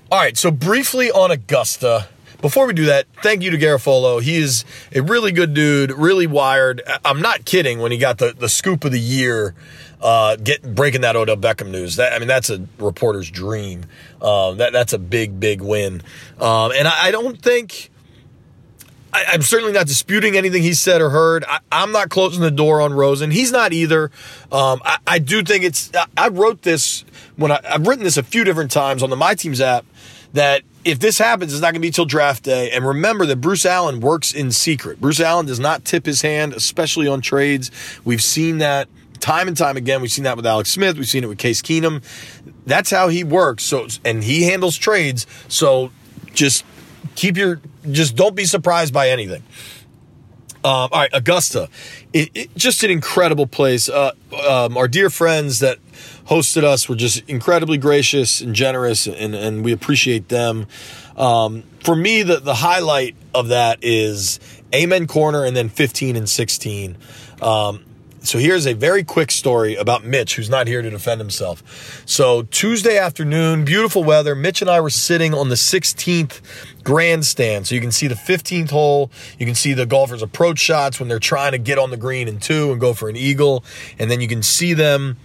All 0.10 0.20
right, 0.20 0.38
so 0.38 0.52
briefly 0.52 1.12
on 1.12 1.32
Augusta. 1.32 2.08
Before 2.42 2.68
we 2.68 2.74
do 2.74 2.86
that, 2.86 3.08
thank 3.24 3.42
you 3.42 3.50
to 3.52 3.58
Garafolo. 3.58 4.22
He 4.22 4.38
is 4.38 4.64
a 4.96 5.02
really 5.02 5.32
good 5.32 5.54
dude, 5.54 5.92
really 5.92 6.28
wired. 6.28 6.82
I- 6.88 7.00
I'm 7.04 7.22
not 7.22 7.44
kidding 7.46 7.80
when 7.80 7.92
he 7.92 7.98
got 7.98 8.20
the, 8.20 8.34
the 8.38 8.48
scoop 8.48 8.86
of 8.86 8.92
the 8.92 9.00
year, 9.00 9.54
uh, 10.02 10.36
get 10.36 10.76
breaking 10.76 11.02
that 11.02 11.16
Odell 11.16 11.38
Beckham 11.38 11.70
news. 11.70 11.96
That 11.96 12.14
I 12.14 12.20
mean, 12.20 12.28
that's 12.28 12.50
a 12.50 12.66
reporter's 12.78 13.30
dream. 13.30 13.86
Um, 14.22 14.58
that 14.58 14.74
that's 14.74 14.94
a 14.94 15.00
big, 15.00 15.40
big 15.40 15.62
win. 15.62 16.02
Um, 16.40 16.72
and 16.76 16.88
I, 16.88 17.08
I 17.08 17.12
don't 17.12 17.42
think 17.42 17.92
I, 19.14 19.26
I'm 19.30 19.42
certainly 19.42 19.74
not 19.74 19.88
disputing 19.88 20.38
anything 20.38 20.62
he 20.62 20.74
said 20.74 21.02
or 21.02 21.10
heard. 21.10 21.44
I, 21.48 21.60
I'm 21.72 21.92
not 21.92 22.10
closing 22.10 22.42
the 22.42 22.52
door 22.52 22.82
on 22.82 22.94
Rosen. 22.94 23.32
He's 23.32 23.52
not 23.52 23.74
either. 23.74 24.12
Um, 24.52 24.82
I, 24.86 24.98
I 25.08 25.20
do 25.20 25.44
think 25.44 25.64
it's. 25.64 25.92
I, 25.96 26.06
I 26.18 26.28
wrote 26.30 26.62
this 26.62 27.04
when 27.36 27.52
I, 27.52 27.60
I've 27.68 27.88
written 27.88 28.04
this 28.04 28.18
a 28.18 28.24
few 28.24 28.44
different 28.44 28.72
times 28.72 29.04
on 29.04 29.10
the 29.10 29.16
My 29.16 29.34
Teams 29.36 29.62
app 29.62 29.86
that 30.34 30.62
if 30.84 31.00
this 31.00 31.18
happens, 31.18 31.52
it's 31.54 31.62
not 31.62 31.72
going 31.72 31.82
to 31.82 31.88
be 31.88 31.92
till 31.92 32.06
draft 32.06 32.44
day. 32.44 32.70
And 32.72 32.86
remember 32.86 33.26
that 33.26 33.38
Bruce 33.38 33.66
Allen 33.66 34.00
works 34.00 34.34
in 34.34 34.52
secret. 34.52 35.02
Bruce 35.02 35.20
Allen 35.20 35.46
does 35.46 35.60
not 35.60 35.84
tip 35.84 36.06
his 36.06 36.22
hand, 36.22 36.54
especially 36.54 37.08
on 37.08 37.22
trades. 37.22 37.72
We've 38.06 38.22
seen 38.22 38.60
that 38.60 38.88
time 39.20 39.48
and 39.48 39.58
time 39.58 39.78
again. 39.78 40.02
We've 40.02 40.12
seen 40.12 40.24
that 40.24 40.38
with 40.38 40.46
Alex 40.46 40.72
Smith. 40.72 40.98
We've 40.98 41.08
seen 41.08 41.24
it 41.24 41.28
with 41.28 41.38
Case 41.38 41.62
Keenum. 41.62 42.04
That's 42.66 42.90
how 42.90 43.08
he 43.08 43.24
works. 43.24 43.64
So, 43.64 43.88
and 44.04 44.24
he 44.24 44.44
handles 44.44 44.78
trades. 44.78 45.26
So, 45.48 45.92
just 46.34 46.66
keep 47.16 47.38
your 47.38 47.62
just 47.92 48.16
don't 48.16 48.36
be 48.36 48.46
surprised 48.46 48.94
by 48.94 49.10
anything. 49.10 49.44
Um, 50.64 50.90
all 50.92 51.00
right, 51.00 51.10
Augusta, 51.14 51.70
it, 52.14 52.30
it, 52.34 52.56
just 52.56 52.84
an 52.84 52.92
incredible 52.92 53.48
place. 53.48 53.88
Uh, 53.88 54.12
um, 54.50 54.76
our 54.76 54.88
dear 54.88 55.10
friends 55.10 55.60
that 55.60 55.78
hosted 56.26 56.64
us 56.64 56.90
were 56.90 56.96
just 56.96 57.24
incredibly 57.30 57.78
gracious 57.78 58.42
and 58.42 58.54
generous, 58.54 59.08
and, 59.08 59.34
and 59.34 59.64
we 59.64 59.72
appreciate 59.72 60.28
them. 60.28 60.68
Um, 61.16 61.64
for 61.84 61.96
me, 61.96 62.24
the 62.24 62.38
the 62.38 62.56
highlight 62.56 63.16
of 63.34 63.48
that 63.50 63.80
is 63.82 64.40
Amen 64.74 65.08
Corner, 65.08 65.46
and 65.46 65.56
then 65.56 65.70
fifteen 65.70 66.16
and 66.16 66.28
sixteen. 66.28 66.98
Um, 67.42 67.86
so 68.28 68.40
here's 68.40 68.68
a 68.68 68.74
very 68.74 69.06
quick 69.06 69.32
story 69.32 69.76
about 69.76 70.04
Mitch, 70.04 70.36
who's 70.36 70.50
not 70.50 70.68
here 70.68 70.82
to 70.82 70.90
defend 70.90 71.22
himself. 71.22 72.04
So 72.06 72.44
Tuesday 72.44 72.98
afternoon, 72.98 73.64
beautiful 73.64 74.04
weather. 74.04 74.36
Mitch 74.36 74.62
and 74.62 74.70
I 74.70 74.82
were 74.82 74.90
sitting 74.90 75.34
on 75.34 75.48
the 75.48 75.56
16th 75.56 76.42
grandstand. 76.84 77.68
So 77.68 77.76
you 77.76 77.80
can 77.80 77.92
see 77.92 78.08
the 78.08 78.16
15th 78.16 78.70
hole. 78.70 79.12
You 79.40 79.46
can 79.46 79.56
see 79.56 79.74
the 79.74 79.86
golfers' 79.86 80.22
approach 80.22 80.60
shots 80.60 81.00
when 81.00 81.08
they're 81.08 81.20
trying 81.20 81.54
to 81.54 81.58
get 81.58 81.80
on 81.80 81.90
the 81.90 81.98
green 81.98 82.28
in 82.28 82.40
two 82.40 82.72
and 82.72 82.82
go 82.82 82.94
for 82.94 83.08
an 83.08 83.16
eagle. 83.16 83.64
And 83.98 84.12
then 84.12 84.20
you 84.20 84.28
can 84.28 84.44
see 84.44 84.74
them 84.74 85.18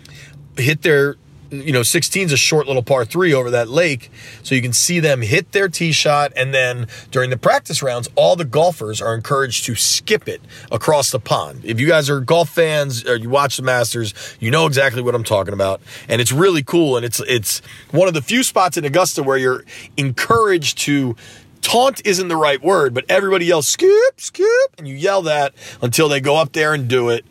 hit 0.56 0.82
their 0.82 1.16
you 1.52 1.72
know, 1.72 1.82
16 1.82 2.26
is 2.26 2.32
a 2.32 2.36
short 2.36 2.66
little 2.66 2.82
par 2.82 3.04
three 3.04 3.34
over 3.34 3.50
that 3.50 3.68
lake. 3.68 4.10
So 4.42 4.54
you 4.54 4.62
can 4.62 4.72
see 4.72 5.00
them 5.00 5.20
hit 5.20 5.52
their 5.52 5.68
tee 5.68 5.92
shot. 5.92 6.32
And 6.34 6.52
then 6.54 6.86
during 7.10 7.30
the 7.30 7.36
practice 7.36 7.82
rounds, 7.82 8.08
all 8.14 8.36
the 8.36 8.44
golfers 8.44 9.02
are 9.02 9.14
encouraged 9.14 9.66
to 9.66 9.74
skip 9.74 10.28
it 10.28 10.40
across 10.70 11.10
the 11.10 11.20
pond. 11.20 11.64
If 11.64 11.78
you 11.78 11.86
guys 11.86 12.08
are 12.08 12.20
golf 12.20 12.48
fans 12.48 13.06
or 13.06 13.16
you 13.16 13.28
watch 13.28 13.58
the 13.58 13.62
Masters, 13.62 14.14
you 14.40 14.50
know 14.50 14.66
exactly 14.66 15.02
what 15.02 15.14
I'm 15.14 15.24
talking 15.24 15.52
about. 15.52 15.82
And 16.08 16.20
it's 16.20 16.32
really 16.32 16.62
cool. 16.62 16.96
And 16.96 17.04
it's, 17.04 17.20
it's 17.20 17.60
one 17.90 18.08
of 18.08 18.14
the 18.14 18.22
few 18.22 18.42
spots 18.42 18.76
in 18.76 18.84
Augusta 18.84 19.22
where 19.22 19.36
you're 19.36 19.64
encouraged 19.96 20.78
to 20.78 21.16
taunt 21.60 22.04
isn't 22.04 22.28
the 22.28 22.36
right 22.36 22.62
word, 22.62 22.92
but 22.92 23.04
everybody 23.08 23.46
yells 23.46 23.68
skip, 23.68 24.20
skip, 24.20 24.48
and 24.78 24.88
you 24.88 24.94
yell 24.94 25.22
that 25.22 25.54
until 25.80 26.08
they 26.08 26.20
go 26.20 26.36
up 26.36 26.52
there 26.52 26.74
and 26.74 26.88
do 26.88 27.10
it 27.10 27.24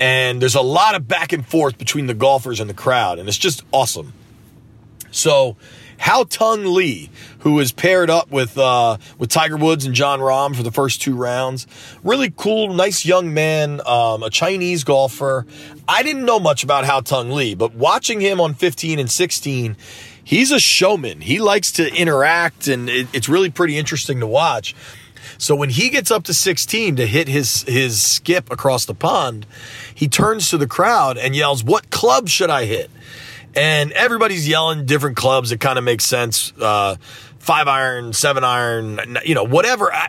and 0.00 0.40
there's 0.40 0.54
a 0.54 0.62
lot 0.62 0.94
of 0.94 1.06
back 1.06 1.32
and 1.32 1.46
forth 1.46 1.76
between 1.78 2.06
the 2.06 2.14
golfers 2.14 2.58
and 2.58 2.68
the 2.68 2.74
crowd, 2.74 3.18
and 3.18 3.28
it's 3.28 3.38
just 3.38 3.62
awesome. 3.70 4.14
So, 5.10 5.56
Haotong 6.00 6.72
Li, 6.72 7.10
who 7.40 7.60
is 7.60 7.72
paired 7.72 8.08
up 8.08 8.30
with 8.30 8.56
uh, 8.56 8.96
with 9.18 9.28
Tiger 9.28 9.58
Woods 9.58 9.84
and 9.84 9.94
Jon 9.94 10.20
Rahm 10.20 10.56
for 10.56 10.62
the 10.62 10.70
first 10.70 11.02
two 11.02 11.14
rounds, 11.14 11.66
really 12.02 12.32
cool, 12.34 12.72
nice 12.72 13.04
young 13.04 13.34
man, 13.34 13.82
um, 13.86 14.22
a 14.22 14.30
Chinese 14.30 14.82
golfer. 14.82 15.46
I 15.86 16.02
didn't 16.02 16.24
know 16.24 16.40
much 16.40 16.64
about 16.64 16.84
Haotong 16.84 17.32
Li, 17.32 17.54
but 17.54 17.74
watching 17.74 18.20
him 18.20 18.40
on 18.40 18.54
15 18.54 18.98
and 18.98 19.10
16, 19.10 19.76
he's 20.24 20.50
a 20.50 20.60
showman. 20.60 21.20
He 21.20 21.38
likes 21.40 21.72
to 21.72 21.94
interact, 21.94 22.68
and 22.68 22.88
it, 22.88 23.08
it's 23.12 23.28
really 23.28 23.50
pretty 23.50 23.76
interesting 23.76 24.20
to 24.20 24.26
watch. 24.26 24.74
So 25.38 25.54
when 25.54 25.70
he 25.70 25.88
gets 25.88 26.10
up 26.10 26.24
to 26.24 26.34
16 26.34 26.96
to 26.96 27.06
hit 27.06 27.28
his 27.28 27.62
his 27.62 28.02
skip 28.02 28.50
across 28.50 28.84
the 28.84 28.94
pond, 28.94 29.46
he 29.94 30.08
turns 30.08 30.50
to 30.50 30.58
the 30.58 30.66
crowd 30.66 31.18
and 31.18 31.34
yells, 31.34 31.64
"What 31.64 31.90
club 31.90 32.28
should 32.28 32.50
I 32.50 32.64
hit?" 32.64 32.90
And 33.54 33.92
everybody's 33.92 34.46
yelling 34.46 34.86
different 34.86 35.16
clubs. 35.16 35.50
It 35.50 35.58
kind 35.58 35.78
of 35.78 35.84
makes 35.84 36.04
sense. 36.04 36.52
Uh, 36.60 36.96
five 37.40 37.66
iron, 37.66 38.12
seven 38.12 38.44
iron, 38.44 39.18
you 39.24 39.34
know, 39.34 39.44
whatever. 39.44 39.92
I, 39.92 40.08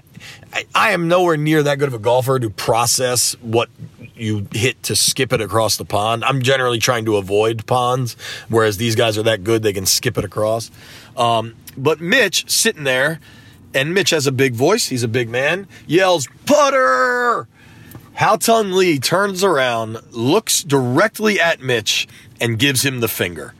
I, 0.53 0.65
I 0.75 0.91
am 0.91 1.07
nowhere 1.07 1.37
near 1.37 1.63
that 1.63 1.79
good 1.79 1.87
of 1.87 1.93
a 1.93 1.99
golfer 1.99 2.37
to 2.37 2.49
process 2.49 3.33
what 3.41 3.69
you 4.15 4.47
hit 4.51 4.83
to 4.83 4.95
skip 4.95 5.33
it 5.33 5.41
across 5.41 5.77
the 5.77 5.85
pond. 5.85 6.23
I'm 6.23 6.41
generally 6.41 6.77
trying 6.77 7.05
to 7.05 7.17
avoid 7.17 7.65
ponds, 7.65 8.15
whereas 8.49 8.77
these 8.77 8.95
guys 8.95 9.17
are 9.17 9.23
that 9.23 9.43
good 9.43 9.63
they 9.63 9.73
can 9.73 9.85
skip 9.85 10.17
it 10.17 10.23
across. 10.23 10.69
Um, 11.17 11.55
but 11.75 11.99
Mitch 11.99 12.49
sitting 12.49 12.83
there 12.83 13.19
and 13.73 13.93
Mitch 13.93 14.09
has 14.11 14.27
a 14.27 14.31
big 14.31 14.53
voice. 14.53 14.87
He's 14.87 15.03
a 15.03 15.07
big 15.07 15.29
man. 15.29 15.67
Yells, 15.87 16.27
putter! 16.45 17.47
Haotong 18.17 18.73
Li 18.73 18.99
turns 18.99 19.43
around, 19.43 19.97
looks 20.11 20.63
directly 20.63 21.39
at 21.39 21.61
Mitch, 21.61 22.07
and 22.39 22.59
gives 22.59 22.83
him 22.85 22.99
the 22.99 23.07
finger. 23.07 23.53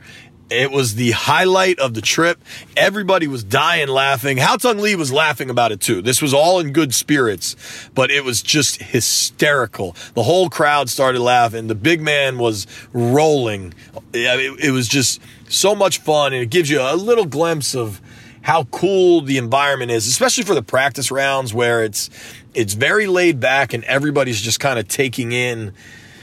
It 0.50 0.70
was 0.70 0.96
the 0.96 1.12
highlight 1.12 1.78
of 1.78 1.94
the 1.94 2.02
trip. 2.02 2.38
Everybody 2.76 3.26
was 3.26 3.42
dying 3.42 3.88
laughing. 3.88 4.36
Haotong 4.36 4.80
Li 4.80 4.94
was 4.94 5.10
laughing 5.10 5.48
about 5.48 5.72
it 5.72 5.80
too. 5.80 6.02
This 6.02 6.20
was 6.20 6.34
all 6.34 6.60
in 6.60 6.72
good 6.72 6.94
spirits, 6.94 7.56
but 7.94 8.10
it 8.10 8.22
was 8.22 8.42
just 8.42 8.82
hysterical. 8.82 9.96
The 10.12 10.24
whole 10.24 10.50
crowd 10.50 10.90
started 10.90 11.20
laughing. 11.20 11.68
The 11.68 11.74
big 11.74 12.02
man 12.02 12.36
was 12.36 12.66
rolling. 12.92 13.72
It 14.12 14.72
was 14.72 14.88
just 14.88 15.22
so 15.48 15.74
much 15.74 16.00
fun, 16.00 16.34
and 16.34 16.42
it 16.42 16.50
gives 16.50 16.68
you 16.68 16.82
a 16.82 16.96
little 16.96 17.24
glimpse 17.24 17.74
of 17.74 18.02
how 18.42 18.64
cool 18.64 19.22
the 19.22 19.38
environment 19.38 19.90
is, 19.90 20.06
especially 20.06 20.44
for 20.44 20.54
the 20.54 20.62
practice 20.62 21.10
rounds 21.10 21.54
where 21.54 21.82
it's 21.82 22.10
it's 22.54 22.74
very 22.74 23.06
laid 23.06 23.40
back 23.40 23.72
and 23.72 23.82
everybody's 23.84 24.40
just 24.40 24.60
kind 24.60 24.78
of 24.78 24.86
taking 24.88 25.32
in 25.32 25.72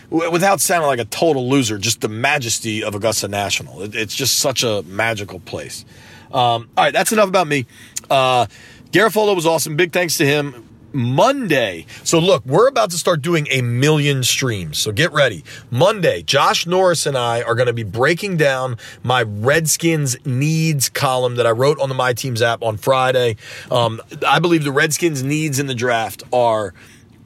without 0.10 0.60
sounding 0.60 0.88
like 0.88 1.00
a 1.00 1.06
total 1.06 1.50
loser, 1.50 1.78
just 1.78 2.02
the 2.02 2.10
majesty 2.10 2.84
of 2.84 2.96
Augusta 2.96 3.28
National. 3.28 3.82
it's 3.96 4.16
just 4.16 4.40
such 4.40 4.64
a 4.64 4.84
magical 4.84 5.40
place. 5.40 5.86
Um, 6.32 6.70
all 6.78 6.86
right, 6.86 6.94
that's 6.94 7.12
enough 7.12 7.30
about 7.30 7.48
me. 7.48 7.66
Uh, 8.10 8.48
was 8.94 9.46
awesome. 9.46 9.76
Big 9.76 9.92
thanks 9.92 10.18
to 10.18 10.26
him. 10.26 10.69
Monday. 10.94 11.86
So 12.04 12.20
look, 12.20 12.46
we're 12.46 12.68
about 12.68 12.92
to 12.92 12.98
start 12.98 13.22
doing 13.22 13.48
a 13.50 13.62
million 13.62 14.24
streams. 14.24 14.78
So 14.78 14.92
get 14.92 15.12
ready. 15.12 15.44
Monday, 15.70 16.24
Josh 16.24 16.66
Norris 16.66 17.06
and 17.06 17.18
I 17.18 17.42
are 17.42 17.56
going 17.56 17.68
to 17.68 17.74
be 17.74 17.84
breaking 17.84 18.38
down 18.38 18.78
my 19.04 19.24
Redskins 19.24 20.18
needs 20.26 20.90
column 20.90 21.36
that 21.36 21.46
I 21.46 21.52
wrote 21.52 21.80
on 21.80 21.90
the 21.90 21.96
My 21.96 22.14
Teams 22.14 22.42
app 22.42 22.64
on 22.64 22.78
Friday. 22.78 23.38
Um, 23.72 24.02
I 24.28 24.40
believe 24.40 24.64
the 24.64 24.72
Redskins 24.72 25.24
needs 25.24 25.60
in 25.60 25.68
the 25.68 25.76
draft 25.76 26.24
are 26.34 26.74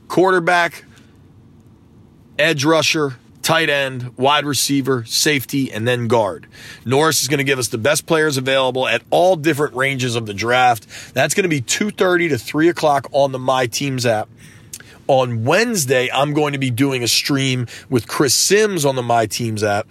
quarterback, 0.08 0.86
edge 2.38 2.66
rusher, 2.66 3.18
tight 3.44 3.70
end, 3.70 4.18
wide 4.18 4.46
receiver, 4.46 5.04
safety, 5.06 5.72
and 5.72 5.88
then 5.88 6.08
guard. 6.08 6.48
Norris 6.86 7.22
is 7.22 7.28
going 7.28 7.38
to 7.38 7.44
give 7.44 7.60
us 7.60 7.68
the 7.68 7.78
best 7.78 8.06
players 8.08 8.38
available 8.38 8.88
at 8.88 9.04
all 9.12 9.36
different 9.36 9.76
ranges 9.76 10.16
of 10.16 10.26
the 10.26 10.34
draft. 10.34 10.88
That's 11.14 11.36
going 11.36 11.44
to 11.44 11.50
be 11.50 11.62
2.30 11.62 12.30
to 12.30 12.38
3 12.38 12.70
o'clock 12.70 13.08
on 13.12 13.32
the 13.32 13.40
My 13.40 13.68
Teams 13.68 14.06
app. 14.06 14.30
On 15.08 15.44
Wednesday, 15.44 16.10
I'm 16.12 16.34
going 16.34 16.54
to 16.54 16.60
be 16.60 16.72
doing 16.72 17.04
a 17.04 17.08
stream 17.10 17.68
with 17.90 18.08
Chris 18.08 18.34
Sims 18.34 18.86
on 18.86 18.96
the 18.96 19.04
My 19.04 19.26
Teams 19.26 19.64
app 19.64 19.88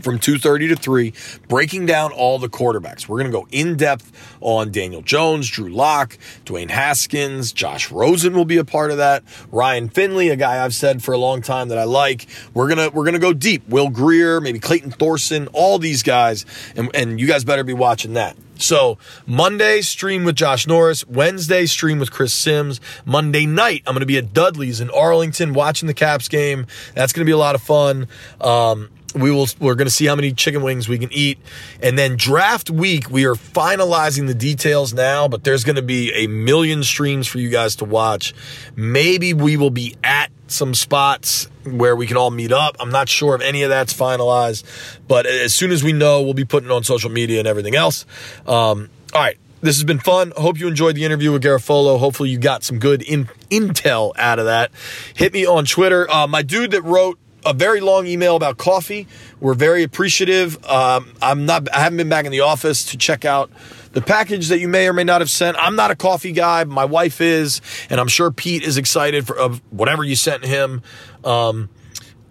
from 0.00 0.18
2.30 0.18 0.70
to 0.70 0.76
3 0.76 1.12
breaking 1.48 1.86
down 1.86 2.12
all 2.12 2.38
the 2.38 2.48
quarterbacks 2.48 3.08
we're 3.08 3.18
going 3.18 3.30
to 3.30 3.38
go 3.38 3.46
in 3.50 3.76
depth 3.76 4.12
on 4.40 4.70
daniel 4.70 5.02
jones 5.02 5.48
drew 5.48 5.68
lock 5.68 6.18
dwayne 6.44 6.70
haskins 6.70 7.52
josh 7.52 7.90
rosen 7.90 8.34
will 8.34 8.44
be 8.44 8.56
a 8.56 8.64
part 8.64 8.90
of 8.90 8.96
that 8.96 9.22
ryan 9.50 9.88
finley 9.88 10.28
a 10.28 10.36
guy 10.36 10.64
i've 10.64 10.74
said 10.74 11.02
for 11.02 11.12
a 11.12 11.18
long 11.18 11.42
time 11.42 11.68
that 11.68 11.78
i 11.78 11.84
like 11.84 12.26
we're 12.54 12.68
going 12.68 12.90
to 12.90 12.94
we're 12.94 13.04
going 13.04 13.14
to 13.14 13.20
go 13.20 13.32
deep 13.32 13.66
will 13.68 13.90
Grier, 13.90 14.40
maybe 14.40 14.58
clayton 14.58 14.90
thorson 14.90 15.48
all 15.48 15.78
these 15.78 16.02
guys 16.02 16.44
and, 16.76 16.90
and 16.94 17.20
you 17.20 17.26
guys 17.26 17.44
better 17.44 17.64
be 17.64 17.74
watching 17.74 18.14
that 18.14 18.36
so 18.56 18.98
Monday 19.26 19.80
stream 19.80 20.24
with 20.24 20.36
Josh 20.36 20.66
Norris, 20.66 21.06
Wednesday 21.06 21.66
stream 21.66 21.98
with 21.98 22.10
Chris 22.12 22.32
Sims. 22.32 22.80
Monday 23.04 23.46
night 23.46 23.82
I'm 23.86 23.94
going 23.94 24.00
to 24.00 24.06
be 24.06 24.16
at 24.16 24.32
Dudley's 24.32 24.80
in 24.80 24.90
Arlington 24.90 25.54
watching 25.54 25.86
the 25.86 25.94
Caps 25.94 26.28
game. 26.28 26.66
That's 26.94 27.12
going 27.12 27.24
to 27.24 27.28
be 27.28 27.32
a 27.32 27.38
lot 27.38 27.54
of 27.54 27.62
fun. 27.62 28.08
Um, 28.40 28.90
we 29.14 29.30
will 29.30 29.46
we're 29.60 29.74
going 29.74 29.86
to 29.86 29.92
see 29.92 30.06
how 30.06 30.14
many 30.14 30.32
chicken 30.32 30.62
wings 30.62 30.88
we 30.88 30.98
can 30.98 31.12
eat 31.12 31.38
and 31.82 31.98
then 31.98 32.16
draft 32.16 32.68
week 32.68 33.08
we 33.10 33.24
are 33.24 33.34
finalizing 33.34 34.26
the 34.26 34.34
details 34.34 34.92
now 34.92 35.28
but 35.28 35.44
there's 35.44 35.64
going 35.64 35.76
to 35.76 35.82
be 35.82 36.12
a 36.12 36.26
million 36.26 36.82
streams 36.82 37.26
for 37.26 37.38
you 37.38 37.48
guys 37.48 37.76
to 37.76 37.84
watch 37.84 38.34
maybe 38.76 39.32
we 39.32 39.56
will 39.56 39.70
be 39.70 39.96
at 40.02 40.30
some 40.46 40.74
spots 40.74 41.48
where 41.64 41.96
we 41.96 42.06
can 42.06 42.16
all 42.16 42.30
meet 42.30 42.52
up 42.52 42.76
i'm 42.80 42.90
not 42.90 43.08
sure 43.08 43.34
if 43.34 43.40
any 43.40 43.62
of 43.62 43.70
that's 43.70 43.94
finalized 43.94 44.64
but 45.06 45.26
as 45.26 45.54
soon 45.54 45.70
as 45.70 45.82
we 45.82 45.92
know 45.92 46.22
we'll 46.22 46.34
be 46.34 46.44
putting 46.44 46.68
it 46.68 46.72
on 46.72 46.82
social 46.82 47.10
media 47.10 47.38
and 47.38 47.48
everything 47.48 47.74
else 47.74 48.04
um, 48.46 48.90
all 49.12 49.22
right 49.22 49.38
this 49.64 49.76
has 49.76 49.84
been 49.84 49.98
fun. 49.98 50.30
Hope 50.36 50.60
you 50.60 50.68
enjoyed 50.68 50.94
the 50.94 51.06
interview 51.06 51.32
with 51.32 51.42
Garafolo. 51.42 51.98
Hopefully, 51.98 52.28
you 52.28 52.36
got 52.36 52.62
some 52.62 52.78
good 52.78 53.00
in- 53.00 53.30
intel 53.48 54.12
out 54.18 54.38
of 54.38 54.44
that. 54.44 54.70
Hit 55.14 55.32
me 55.32 55.46
on 55.46 55.64
Twitter. 55.64 56.06
Uh, 56.10 56.26
my 56.26 56.42
dude 56.42 56.72
that 56.72 56.82
wrote 56.82 57.18
a 57.44 57.52
very 57.52 57.80
long 57.80 58.06
email 58.06 58.36
about 58.36 58.56
coffee. 58.56 59.06
We're 59.40 59.54
very 59.54 59.82
appreciative. 59.82 60.64
Um, 60.64 61.12
I'm 61.22 61.46
not. 61.46 61.72
I 61.74 61.80
haven't 61.80 61.98
been 61.98 62.08
back 62.08 62.24
in 62.24 62.32
the 62.32 62.40
office 62.40 62.86
to 62.86 62.98
check 62.98 63.24
out 63.24 63.50
the 63.92 64.02
package 64.02 64.48
that 64.48 64.58
you 64.58 64.68
may 64.68 64.88
or 64.88 64.92
may 64.92 65.04
not 65.04 65.20
have 65.20 65.30
sent. 65.30 65.56
I'm 65.58 65.76
not 65.76 65.90
a 65.90 65.96
coffee 65.96 66.32
guy. 66.32 66.64
My 66.64 66.84
wife 66.84 67.20
is, 67.20 67.60
and 67.90 68.00
I'm 68.00 68.08
sure 68.08 68.30
Pete 68.30 68.62
is 68.62 68.76
excited 68.76 69.26
for 69.26 69.36
whatever 69.70 70.04
you 70.04 70.16
sent 70.16 70.44
him. 70.44 70.82
Um, 71.24 71.68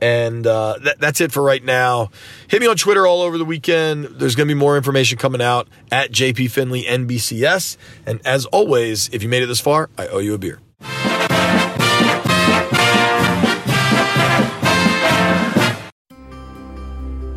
and 0.01 0.45
uh, 0.45 0.79
that, 0.81 0.99
that's 0.99 1.21
it 1.21 1.31
for 1.31 1.41
right 1.41 1.63
now. 1.63 2.11
Hit 2.49 2.59
me 2.59 2.67
on 2.67 2.75
Twitter 2.75 3.07
all 3.07 3.21
over 3.21 3.37
the 3.37 3.45
weekend. 3.45 4.03
There's 4.05 4.35
going 4.35 4.49
to 4.49 4.53
be 4.53 4.59
more 4.59 4.75
information 4.75 5.17
coming 5.17 5.41
out 5.41 5.69
at 5.93 6.11
JP 6.11 6.51
Finley 6.51 6.83
NBCS. 6.83 7.77
And 8.05 8.19
as 8.25 8.45
always, 8.47 9.09
if 9.13 9.23
you 9.23 9.29
made 9.29 9.43
it 9.43 9.47
this 9.47 9.61
far, 9.61 9.89
I 9.97 10.07
owe 10.07 10.19
you 10.19 10.33
a 10.33 10.37
beer. 10.37 10.59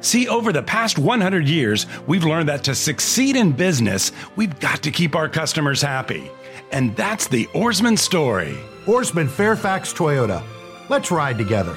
See, 0.00 0.28
over 0.28 0.52
the 0.52 0.62
past 0.62 0.98
100 0.98 1.48
years, 1.48 1.86
we've 2.06 2.24
learned 2.24 2.48
that 2.48 2.64
to 2.64 2.74
succeed 2.74 3.36
in 3.36 3.52
business, 3.52 4.12
we've 4.36 4.58
got 4.60 4.82
to 4.82 4.90
keep 4.90 5.16
our 5.16 5.28
customers 5.28 5.82
happy. 5.82 6.30
And 6.70 6.94
that's 6.96 7.26
the 7.26 7.46
Ourisman 7.46 7.98
story. 7.98 8.56
Ourisman 8.86 9.28
Fairfax 9.28 9.92
Toyota. 9.92 10.42
Let's 10.88 11.10
ride 11.10 11.38
together. 11.38 11.76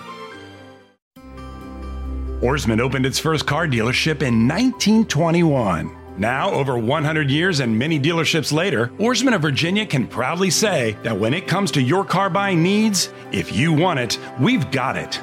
Ourisman 2.42 2.80
opened 2.80 3.06
its 3.06 3.20
first 3.20 3.46
car 3.46 3.68
dealership 3.68 4.22
in 4.22 4.48
1921. 4.48 5.96
Now, 6.18 6.52
over 6.52 6.78
100 6.78 7.32
years 7.32 7.60
and 7.60 7.78
many 7.78 8.00
dealerships 8.00 8.52
later, 8.52 8.88
Ourisman 9.00 9.34
of 9.34 9.42
Virginia 9.42 9.86
can 9.86 10.08
proudly 10.08 10.50
say 10.50 10.98
that 11.04 11.18
when 11.18 11.34
it 11.34 11.48
comes 11.48 11.72
to 11.72 11.82
your 11.82 12.04
car 12.04 12.30
buying 12.30 12.62
needs, 12.62 13.12
if 13.32 13.56
you 13.56 13.74
want 13.74 14.00
it, 14.00 14.20
we've 14.40 14.70
got 14.72 14.98
it. 14.98 15.20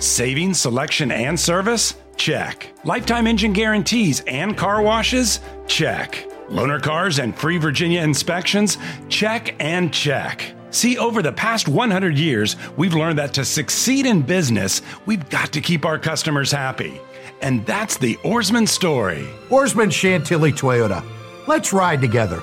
Saving, 0.00 0.54
selection, 0.54 1.10
and 1.12 1.38
service? 1.38 1.94
Check. 2.16 2.72
Lifetime 2.84 3.26
engine 3.26 3.52
guarantees 3.52 4.20
and 4.26 4.56
car 4.56 4.80
washes? 4.80 5.40
Check. 5.66 6.26
Loaner 6.48 6.80
cars 6.80 7.18
and 7.18 7.36
free 7.36 7.58
Virginia 7.58 8.00
inspections? 8.00 8.78
Check 9.10 9.54
and 9.60 9.92
check. 9.92 10.54
See, 10.70 10.96
over 10.96 11.20
the 11.20 11.32
past 11.32 11.68
100 11.68 12.16
years, 12.16 12.56
we've 12.78 12.94
learned 12.94 13.18
that 13.18 13.34
to 13.34 13.44
succeed 13.44 14.06
in 14.06 14.22
business, 14.22 14.80
we've 15.04 15.28
got 15.28 15.52
to 15.52 15.60
keep 15.60 15.84
our 15.84 15.98
customers 15.98 16.50
happy. 16.50 16.98
And 17.42 17.66
that's 17.66 17.98
the 17.98 18.16
Ourisman 18.22 18.68
story. 18.68 19.28
Ourisman 19.50 19.92
Chantilly 19.92 20.52
Toyota. 20.52 21.04
Let's 21.46 21.74
ride 21.74 22.00
together. 22.00 22.42